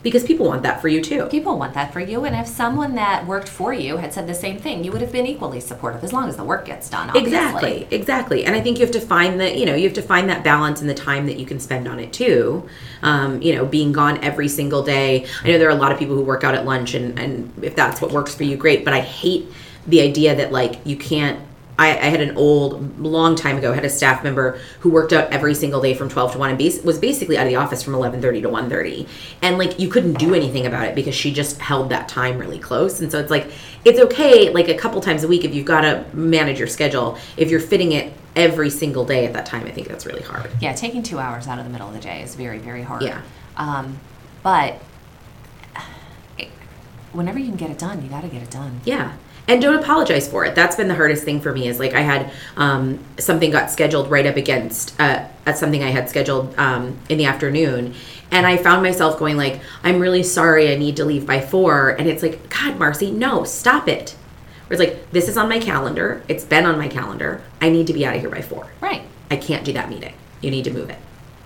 because 0.02 0.24
people 0.24 0.46
want 0.46 0.64
that 0.64 0.82
for 0.82 0.88
you 0.88 1.02
too 1.04 1.26
People 1.26 1.58
want 1.60 1.74
that 1.74 1.92
for 1.92 2.00
you, 2.00 2.24
and 2.24 2.34
if 2.36 2.48
someone 2.48 2.96
that 2.96 3.28
worked 3.28 3.50
for 3.50 3.74
you 3.74 3.98
had 3.98 4.14
said 4.14 4.26
the 4.28 4.34
same 4.34 4.58
thing, 4.58 4.84
you 4.86 4.92
would 4.94 5.02
have 5.02 5.12
been 5.12 5.26
equally 5.28 5.60
supportive 5.60 6.02
as 6.04 6.14
long 6.14 6.30
as 6.30 6.38
the 6.38 6.44
work 6.46 6.66
gets 6.66 6.90
done. 6.90 7.10
Obviously. 7.10 7.28
exactly 7.34 7.88
exactly 7.92 8.46
and 8.46 8.56
i 8.56 8.62
think 8.62 8.80
you 8.80 8.86
have 8.86 8.94
to 8.94 9.02
find 9.02 9.40
that 9.42 9.58
you 9.58 9.66
know 9.66 9.76
you 9.76 9.84
have 9.84 9.94
to 9.96 10.02
find 10.02 10.30
that 10.30 10.42
balance 10.44 10.80
and 10.80 10.90
the 10.90 10.94
time 10.94 11.26
that 11.26 11.38
you 11.38 11.46
can 11.46 11.60
spend 11.60 11.86
on 11.90 12.00
it 12.00 12.14
too 12.14 12.68
um, 13.04 13.42
you 13.42 13.54
know 13.54 13.66
being 13.66 13.92
gone 13.92 14.18
every 14.24 14.48
single 14.48 14.82
day 14.82 15.26
i 15.44 15.48
know 15.50 15.58
there 15.58 15.68
are 15.68 15.78
a 15.78 15.82
lot 15.84 15.92
of 15.92 16.00
people 16.00 16.16
who 16.16 16.22
work 16.24 16.46
out 16.46 16.56
at 16.56 16.66
lunch 16.66 16.94
and 16.94 17.20
and 17.20 17.52
if 17.62 17.76
that's 17.76 18.02
what 18.02 18.12
works 18.14 18.34
for 18.34 18.44
you 18.46 18.56
great 18.56 18.86
but 18.86 18.94
i 18.94 19.02
hate 19.02 19.46
the 19.90 20.02
idea 20.02 20.36
that 20.36 20.52
like 20.52 20.80
you 20.86 20.96
can't 20.96 21.40
I, 21.80 21.92
I 21.92 22.10
had 22.10 22.20
an 22.20 22.36
old, 22.36 23.00
long 23.00 23.38
time 23.38 23.58
ago, 23.58 23.72
had 23.72 23.86
a 23.86 23.90
staff 23.90 24.22
member 24.22 24.60
who 24.82 24.90
worked 24.90 25.14
out 25.14 25.32
every 25.32 25.56
single 25.56 25.82
day 25.82 25.94
from 25.94 26.10
12 26.10 26.34
to 26.34 26.38
1 26.38 26.50
and 26.50 26.60
bas- 26.60 26.84
was 26.84 27.00
basically 27.00 27.38
out 27.38 27.44
of 27.44 27.50
the 27.50 27.56
office 27.56 27.82
from 27.82 27.94
11.30 27.94 28.42
to 28.42 28.50
1.30. 28.50 29.08
And 29.42 29.58
like, 29.58 29.80
you 29.80 29.88
couldn't 29.88 30.16
do 30.16 30.36
anything 30.36 30.66
about 30.66 30.88
it 30.88 30.94
because 30.94 31.16
she 31.16 31.32
just 31.32 31.58
held 31.62 31.88
that 31.92 32.10
time 32.10 32.38
really 32.38 32.60
close. 32.60 33.00
And 33.00 33.10
so 33.10 33.18
it's 33.18 33.32
like, 33.32 33.50
it's 33.86 33.98
okay, 33.98 34.50
like 34.50 34.68
a 34.68 34.76
couple 34.78 35.00
times 35.00 35.24
a 35.24 35.28
week 35.30 35.46
if 35.46 35.56
you've 35.56 35.66
got 35.66 35.82
to 35.82 36.04
manage 36.14 36.60
your 36.60 36.68
schedule. 36.68 37.18
If 37.38 37.50
you're 37.50 37.62
fitting 37.62 37.94
it 37.94 38.12
every 38.36 38.70
single 38.70 39.06
day 39.06 39.26
at 39.26 39.32
that 39.32 39.46
time, 39.46 39.66
I 39.66 39.72
think 39.72 39.88
that's 39.88 40.06
really 40.06 40.24
hard. 40.24 40.52
Yeah, 40.60 40.74
taking 40.74 41.02
two 41.02 41.18
hours 41.18 41.48
out 41.48 41.60
of 41.60 41.64
the 41.64 41.72
middle 41.72 41.88
of 41.88 41.94
the 41.94 42.02
day 42.02 42.22
is 42.22 42.36
very, 42.36 42.60
very 42.60 42.84
hard. 42.84 43.04
Yeah. 43.04 43.22
Um, 43.56 44.00
but 44.44 44.82
it, 46.38 46.50
whenever 47.14 47.40
you 47.40 47.48
can 47.48 47.56
get 47.56 47.70
it 47.70 47.80
done, 47.80 48.04
you 48.04 48.10
got 48.10 48.24
to 48.24 48.28
get 48.28 48.44
it 48.44 48.52
done. 48.52 48.82
Yeah. 48.84 49.14
And 49.50 49.60
don't 49.62 49.80
apologize 49.80 50.30
for 50.30 50.46
it. 50.46 50.54
That's 50.54 50.76
been 50.76 50.88
the 50.88 50.96
hardest 50.96 51.24
thing 51.24 51.42
for 51.42 51.52
me. 51.52 51.68
Is 51.68 51.80
like 51.80 51.96
I 51.96 52.02
had 52.02 52.32
um, 52.56 53.04
something 53.18 53.50
got 53.50 53.72
scheduled 53.72 54.10
right 54.12 54.28
up 54.28 54.36
against 54.36 54.98
uh, 55.02 55.26
at 55.48 55.58
something 55.58 55.84
I 55.84 55.90
had 55.90 56.08
scheduled 56.08 56.58
um, 56.60 56.96
in 57.10 57.18
the 57.18 57.26
afternoon, 57.26 57.96
and 58.30 58.46
I 58.46 58.58
found 58.58 58.84
myself 58.84 59.18
going 59.18 59.38
like, 59.38 59.60
"I'm 59.84 60.00
really 60.00 60.22
sorry. 60.22 60.72
I 60.72 60.78
need 60.78 60.96
to 60.98 61.04
leave 61.04 61.26
by 61.26 61.42
four. 61.42 61.90
And 61.90 62.08
it's 62.08 62.22
like, 62.22 62.48
God, 62.50 62.78
Marcy, 62.78 63.10
no, 63.10 63.44
stop 63.44 63.88
it. 63.88 64.16
Where 64.68 64.80
it's 64.80 64.88
like, 64.88 65.12
this 65.12 65.28
is 65.28 65.36
on 65.36 65.50
my 65.50 65.60
calendar. 65.60 66.22
It's 66.28 66.46
been 66.46 66.68
on 66.68 66.78
my 66.78 66.88
calendar. 66.88 67.42
I 67.60 67.70
need 67.70 67.88
to 67.88 67.94
be 67.94 68.06
out 68.06 68.16
of 68.16 68.22
here 68.22 68.30
by 68.30 68.44
four. 68.44 68.68
Right. 68.82 69.02
I 69.32 69.38
can't 69.38 69.66
do 69.66 69.74
that 69.74 69.90
meeting. 69.90 70.14
You 70.42 70.52
need 70.52 70.66
to 70.66 70.72
move 70.72 70.92
it. 70.92 71.00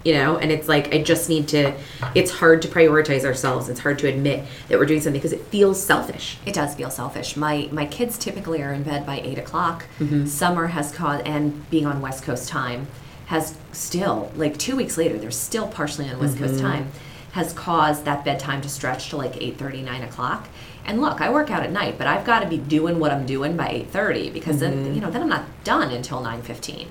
You 0.03 0.13
know, 0.15 0.37
and 0.37 0.51
it's 0.51 0.67
like 0.67 0.93
I 0.93 1.01
just 1.01 1.29
need 1.29 1.47
to. 1.49 1.73
It's 2.13 2.31
hard 2.31 2.61
to 2.63 2.67
prioritize 2.67 3.23
ourselves. 3.23 3.69
It's 3.69 3.79
hard 3.79 3.99
to 3.99 4.07
admit 4.07 4.45
that 4.67 4.77
we're 4.77 4.85
doing 4.85 4.99
something 4.99 5.21
because 5.21 5.31
it 5.31 5.45
feels 5.47 5.81
selfish. 5.81 6.37
It 6.45 6.53
does 6.53 6.75
feel 6.75 6.89
selfish. 6.89 7.37
My 7.37 7.69
my 7.71 7.85
kids 7.85 8.17
typically 8.17 8.61
are 8.61 8.73
in 8.73 8.83
bed 8.83 9.05
by 9.05 9.21
eight 9.21 9.37
o'clock. 9.37 9.85
Mm-hmm. 9.99 10.25
Summer 10.25 10.67
has 10.67 10.91
caused, 10.91 11.25
and 11.25 11.69
being 11.69 11.85
on 11.85 12.01
West 12.01 12.23
Coast 12.23 12.49
time 12.49 12.87
has 13.27 13.57
still 13.71 14.31
like 14.35 14.57
two 14.57 14.75
weeks 14.75 14.97
later. 14.97 15.17
They're 15.17 15.31
still 15.31 15.67
partially 15.67 16.09
on 16.09 16.19
West 16.19 16.37
Coast 16.37 16.55
mm-hmm. 16.55 16.65
time. 16.65 16.91
Has 17.31 17.53
caused 17.53 18.05
that 18.05 18.23
bedtime 18.23 18.61
to 18.61 18.69
stretch 18.69 19.09
to 19.09 19.17
like 19.17 19.33
8:30, 19.33 19.83
9 19.83 20.03
o'clock. 20.03 20.49
And 20.85 21.01
look, 21.01 21.21
I 21.21 21.31
work 21.31 21.49
out 21.49 21.63
at 21.63 21.71
night, 21.71 21.97
but 21.97 22.07
I've 22.07 22.25
got 22.25 22.41
to 22.41 22.47
be 22.47 22.57
doing 22.57 22.99
what 22.99 23.11
I'm 23.11 23.25
doing 23.25 23.55
by 23.55 23.69
8:30 23.91 24.33
because 24.33 24.59
then 24.59 24.85
mm-hmm. 24.85 24.93
you 24.93 25.01
know 25.01 25.09
then 25.09 25.23
I'm 25.23 25.29
not 25.29 25.45
done 25.63 25.91
until 25.91 26.21
9:15. 26.21 26.87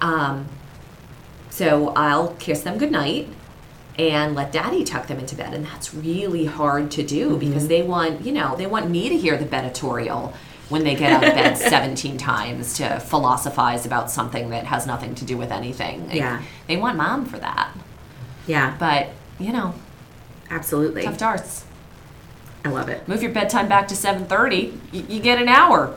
Um, 0.00 0.48
so 1.52 1.88
I'll 1.88 2.28
kiss 2.36 2.62
them 2.62 2.78
goodnight 2.78 3.28
and 3.98 4.34
let 4.34 4.52
daddy 4.52 4.84
tuck 4.84 5.06
them 5.06 5.18
into 5.18 5.36
bed. 5.36 5.52
And 5.52 5.66
that's 5.66 5.92
really 5.92 6.46
hard 6.46 6.90
to 6.92 7.02
do 7.02 7.28
mm-hmm. 7.28 7.38
because 7.40 7.68
they 7.68 7.82
want, 7.82 8.24
you 8.24 8.32
know, 8.32 8.56
they 8.56 8.66
want 8.66 8.88
me 8.88 9.10
to 9.10 9.18
hear 9.18 9.36
the 9.36 9.44
bedatorial 9.44 10.32
when 10.70 10.82
they 10.82 10.94
get 10.94 11.12
out 11.12 11.28
of 11.28 11.34
bed 11.34 11.54
17 11.58 12.16
times 12.16 12.72
to 12.78 12.98
philosophize 13.00 13.84
about 13.84 14.10
something 14.10 14.48
that 14.48 14.64
has 14.64 14.86
nothing 14.86 15.14
to 15.16 15.26
do 15.26 15.36
with 15.36 15.52
anything. 15.52 16.06
Like, 16.06 16.16
Yeah. 16.16 16.40
They 16.68 16.78
want 16.78 16.96
mom 16.96 17.26
for 17.26 17.38
that. 17.38 17.76
Yeah, 18.46 18.74
But, 18.78 19.10
you 19.38 19.52
know, 19.52 19.74
absolutely. 20.48 21.02
tough 21.02 21.18
darts. 21.18 21.66
I 22.64 22.70
love 22.70 22.88
it. 22.88 23.06
Move 23.06 23.22
your 23.22 23.30
bedtime 23.30 23.68
back 23.68 23.88
to 23.88 23.94
7:30, 23.94 24.72
y- 24.90 25.04
you 25.06 25.20
get 25.20 25.38
an 25.38 25.48
hour. 25.48 25.94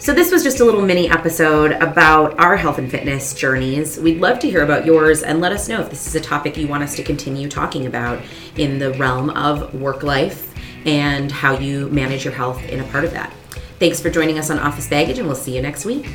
So, 0.00 0.14
this 0.14 0.32
was 0.32 0.42
just 0.42 0.60
a 0.60 0.64
little 0.64 0.80
mini 0.80 1.10
episode 1.10 1.72
about 1.72 2.40
our 2.40 2.56
health 2.56 2.78
and 2.78 2.90
fitness 2.90 3.34
journeys. 3.34 3.98
We'd 3.98 4.18
love 4.18 4.38
to 4.38 4.48
hear 4.48 4.64
about 4.64 4.86
yours 4.86 5.22
and 5.22 5.42
let 5.42 5.52
us 5.52 5.68
know 5.68 5.82
if 5.82 5.90
this 5.90 6.06
is 6.06 6.14
a 6.14 6.20
topic 6.22 6.56
you 6.56 6.66
want 6.66 6.82
us 6.82 6.96
to 6.96 7.02
continue 7.02 7.50
talking 7.50 7.84
about 7.84 8.18
in 8.56 8.78
the 8.78 8.94
realm 8.94 9.28
of 9.28 9.74
work 9.74 10.02
life 10.02 10.54
and 10.86 11.30
how 11.30 11.58
you 11.58 11.90
manage 11.90 12.24
your 12.24 12.32
health 12.32 12.66
in 12.70 12.80
a 12.80 12.84
part 12.84 13.04
of 13.04 13.10
that. 13.10 13.30
Thanks 13.78 14.00
for 14.00 14.08
joining 14.08 14.38
us 14.38 14.48
on 14.48 14.58
Office 14.58 14.88
Baggage, 14.88 15.18
and 15.18 15.26
we'll 15.26 15.36
see 15.36 15.54
you 15.54 15.60
next 15.60 15.84
week. 15.84 16.08